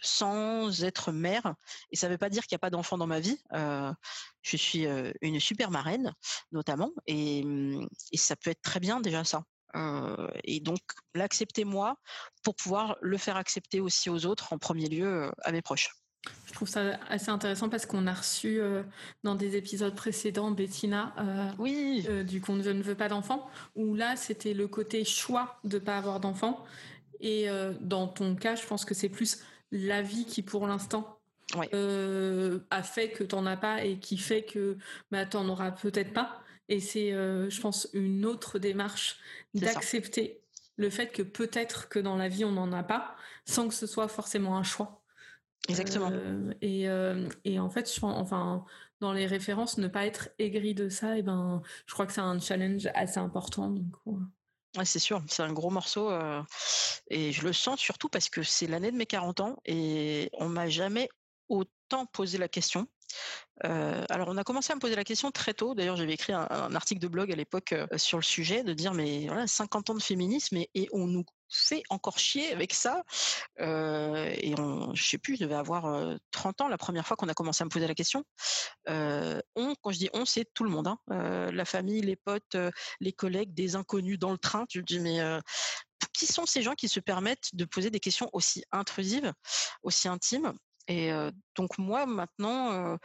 [0.00, 1.54] sans être mère.
[1.90, 3.38] Et ça ne veut pas dire qu'il n'y a pas d'enfant dans ma vie.
[3.52, 4.86] je suis
[5.20, 6.12] une super marraine
[6.52, 9.42] notamment mmh, et, ça peut être très bien déjà ça.
[10.44, 10.80] et donc
[11.14, 11.96] l'accepter moi
[12.42, 15.90] pour pouvoir le faire accepter aussi aux autres en premier lieu à mes proches.
[16.46, 18.82] Je trouve ça assez intéressant parce qu'on a reçu euh,
[19.24, 22.04] dans des épisodes précédents Bettina euh, oui.
[22.08, 25.78] Euh, du compte Je ne veux pas d'enfant, où là c'était le côté choix de
[25.78, 26.64] ne pas avoir d'enfant.
[27.24, 27.46] Et
[27.80, 31.20] dans ton cas, je pense que c'est plus la vie qui pour l'instant
[31.54, 34.76] a fait que t'en as pas et qui fait que
[35.12, 36.42] bah, t'en auras peut-être pas.
[36.68, 39.18] Et c'est, je pense, une autre démarche
[39.54, 40.40] d'accepter
[40.76, 43.14] le fait que peut-être que dans la vie on n'en a pas,
[43.44, 45.01] sans que ce soit forcément un choix.
[45.68, 46.10] Exactement.
[46.60, 46.88] et,
[47.44, 48.64] et, en fait, je, enfin,
[49.00, 52.20] dans les références, ne pas être aigri de ça, et ben, je crois que c'est
[52.20, 53.70] un challenge assez important.
[53.70, 53.94] Donc,
[54.84, 56.10] c'est sûr, c'est un gros morceau
[57.08, 60.48] et je le sens surtout parce que c'est l'année de mes 40 ans et on
[60.48, 61.08] m'a jamais
[61.48, 62.88] autant posé la question.
[63.60, 65.74] alors, on a commencé à me poser la question très tôt.
[65.74, 69.26] D'ailleurs, j'avais écrit un, article de blog à l'époque sur le sujet, de dire mais
[69.26, 73.02] voilà, 50 ans de féminisme et on nous fait encore chier avec ça.
[73.58, 77.34] et on, je sais plus, je devais avoir 30 ans la première fois qu'on a
[77.34, 78.24] commencé à me poser la question.
[78.86, 80.98] on, quand je dis on, c'est tout le monde, hein.
[81.08, 82.56] la famille, les potes,
[83.00, 84.66] les collègues, des inconnus dans le train.
[84.68, 85.20] Tu te dis mais
[86.12, 89.32] qui sont ces gens qui se permettent de poser des questions aussi intrusives,
[89.82, 90.52] aussi intimes?
[90.88, 91.10] Et
[91.54, 92.98] donc moi maintenant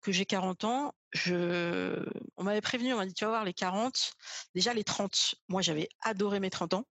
[0.00, 0.94] que j'ai 40 ans,
[1.26, 4.12] on m'avait prévenu, on m'a dit tu vas voir les 40,
[4.54, 5.34] déjà les 30.
[5.48, 6.84] Moi j'avais adoré mes 30 ans.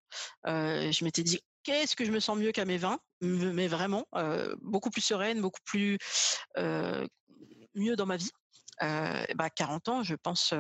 [0.46, 4.06] je m'étais dit qu'est-ce que je me sens mieux qu'à mes 20, mais vraiment
[4.62, 5.98] beaucoup plus sereine, beaucoup plus
[7.76, 8.32] mieux dans ma vie.
[8.80, 10.54] bah 40 ans, je pense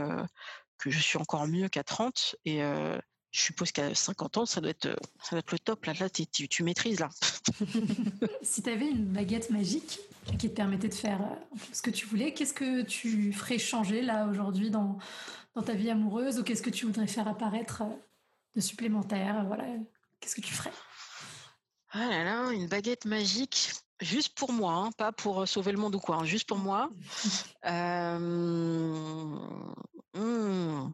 [0.77, 2.61] que je suis encore mieux qu'à 30 et
[3.32, 4.89] je suppose qu'à 50 ans, ça doit être,
[5.21, 5.86] ça doit être le top.
[5.86, 7.09] Là, là tu, tu, maîtrises là.
[8.41, 9.99] si tu avais une baguette magique
[10.38, 14.01] qui te permettait de faire euh, ce que tu voulais, qu'est-ce que tu ferais changer
[14.01, 14.97] là aujourd'hui dans,
[15.55, 16.39] dans ta vie amoureuse?
[16.39, 17.95] Ou qu'est-ce que tu voudrais faire apparaître euh,
[18.55, 19.45] de supplémentaire?
[19.47, 19.65] Voilà,
[20.19, 20.73] qu'est-ce que tu ferais?
[21.93, 23.71] Ah là là, une baguette magique.
[24.02, 26.89] Juste pour moi, hein, pas pour sauver le monde ou quoi, hein, juste pour moi.
[27.66, 28.18] euh...
[30.14, 30.91] Hmm.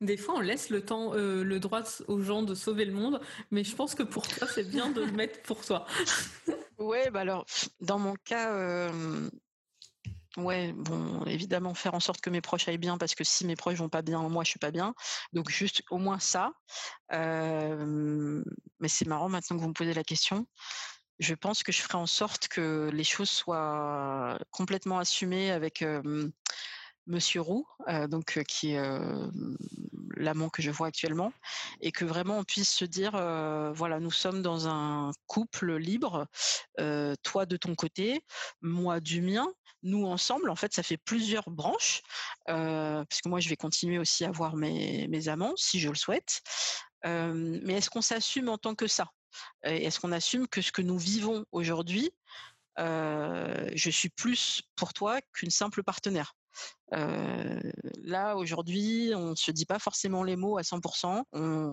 [0.00, 3.20] Des fois, on laisse le temps, euh, le droit aux gens de sauver le monde,
[3.50, 5.86] mais je pense que pour toi, c'est bien de le mettre pour toi.
[6.78, 7.44] ouais, bah alors,
[7.80, 9.28] dans mon cas, euh,
[10.36, 13.56] ouais, bon, évidemment, faire en sorte que mes proches aillent bien, parce que si mes
[13.56, 14.94] proches vont pas bien, moi, je suis pas bien.
[15.32, 16.52] Donc, juste au moins ça.
[17.12, 18.42] Euh,
[18.78, 20.46] mais c'est marrant maintenant que vous me posez la question.
[21.20, 25.84] Je pense que je ferai en sorte que les choses soient complètement assumées avec
[27.06, 28.82] Monsieur Roux, euh, donc qui est
[30.16, 31.30] l'amant que je vois actuellement,
[31.82, 33.12] et que vraiment on puisse se dire,
[33.74, 36.26] voilà, nous sommes dans un couple libre,
[37.22, 38.24] toi de ton côté,
[38.62, 39.46] moi du mien,
[39.82, 42.00] nous ensemble, en fait, ça fait plusieurs branches,
[42.46, 46.40] parce que moi je vais continuer aussi à voir mes amants si je le souhaite.
[47.04, 49.06] mais est-ce qu'on s'assume en tant que ça?
[49.62, 52.10] Est-ce qu'on assume que ce que nous vivons aujourd'hui,
[52.78, 56.34] je suis plus pour toi qu'une simple partenaire?
[56.92, 57.60] Euh,
[58.02, 61.24] là aujourd'hui, on se dit pas forcément les mots à 100%.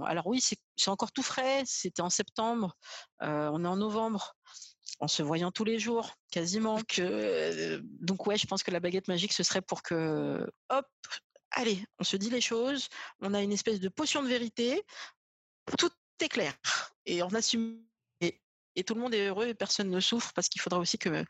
[0.05, 1.63] alors oui, c'est encore tout frais.
[1.65, 2.75] C'était en septembre.
[3.21, 4.35] Euh, on est en novembre.
[4.99, 6.79] En se voyant tous les jours, quasiment.
[6.87, 10.87] Que, donc ouais, je pense que la baguette magique, ce serait pour que, hop,
[11.51, 12.87] allez, on se dit les choses.
[13.19, 14.83] On a une espèce de potion de vérité.
[15.77, 15.91] Tout
[16.21, 16.53] est clair
[17.05, 17.87] et on assume
[18.77, 21.25] et tout le monde est heureux et personne ne souffre parce qu'il faudra aussi que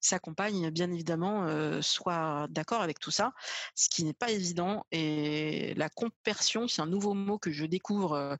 [0.00, 3.32] sa compagne, bien évidemment, euh, soit d'accord avec tout ça,
[3.74, 4.86] ce qui n'est pas évident.
[4.92, 8.12] Et la compersion, c'est un nouveau mot que je découvre.
[8.12, 8.36] Euh,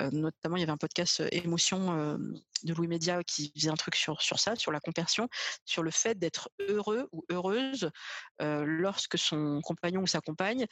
[0.00, 2.16] euh, notamment, il y avait un podcast émotion
[2.62, 5.28] de Louis Média qui faisait un truc sur, sur ça, sur la compersion,
[5.64, 7.90] sur le fait d'être heureux ou heureuse
[8.38, 10.66] lorsque son compagnon ou sa compagne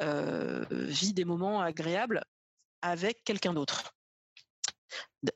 [0.00, 2.22] vit des moments agréables
[2.82, 3.94] avec quelqu'un d'autre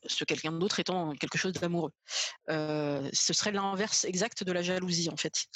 [0.07, 1.93] ce quelqu'un d'autre étant quelque chose d'amoureux.
[2.51, 5.47] Euh, ce serait l'inverse exact de la jalousie en fait.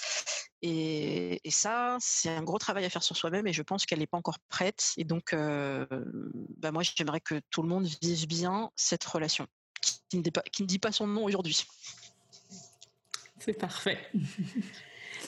[0.62, 4.06] Et, ça, c'est un gros travail à faire sur soi-même et je pense qu'elle n'est
[4.06, 4.92] pas encore prête.
[4.96, 5.86] Et donc, euh,
[6.58, 9.46] bah moi, j'aimerais que tout le monde vive bien cette relation
[10.08, 11.64] qui ne, dit pas son nom aujourd'hui.
[13.38, 13.98] C'est parfait.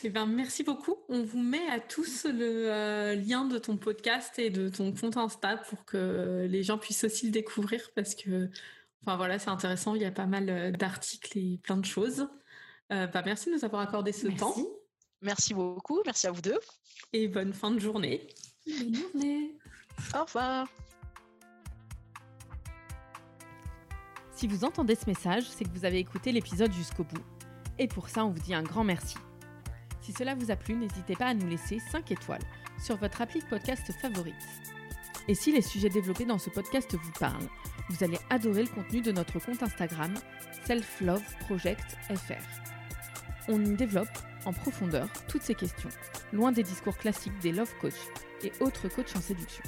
[0.02, 0.96] Eh ben, merci beaucoup.
[1.08, 5.16] On vous met à tous le euh, lien de ton podcast et de ton compte
[5.16, 8.50] Insta pour que les gens puissent aussi le découvrir parce que,
[9.04, 9.94] enfin voilà, c'est intéressant.
[9.94, 12.28] Il y a pas mal euh, d'articles et plein de choses.
[12.92, 14.54] Euh, bah, merci de nous avoir accordé ce temps.
[15.20, 16.00] Merci beaucoup.
[16.04, 16.58] Merci à vous deux.
[17.12, 18.26] Et bonne fin de journée.
[18.66, 19.56] Bonne journée.
[20.14, 20.68] Au revoir.
[24.32, 27.22] Si vous entendez ce message, c'est que vous avez écouté l'épisode jusqu'au bout.
[27.78, 29.16] Et pour ça, on vous dit un grand merci.
[30.00, 32.42] Si cela vous a plu, n'hésitez pas à nous laisser 5 étoiles
[32.82, 34.34] sur votre appli podcast favorite.
[35.28, 37.48] Et si les sujets développés dans ce podcast vous parlent,
[37.88, 40.12] vous allez adorer le contenu de notre compte Instagram
[40.66, 42.42] selfloveprojectfr.
[43.48, 44.08] On y développe
[44.46, 45.90] en profondeur toutes ces questions,
[46.32, 47.94] loin des discours classiques des love coach
[48.42, 49.64] et autres coachs en séduction.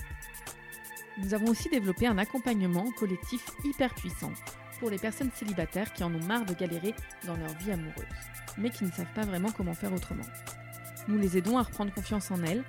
[1.18, 4.32] Nous avons aussi développé un accompagnement collectif hyper puissant
[4.80, 6.94] pour les personnes célibataires qui en ont marre de galérer
[7.26, 8.04] dans leur vie amoureuse,
[8.58, 10.26] mais qui ne savent pas vraiment comment faire autrement.
[11.08, 12.64] Nous les aidons à reprendre confiance en elles,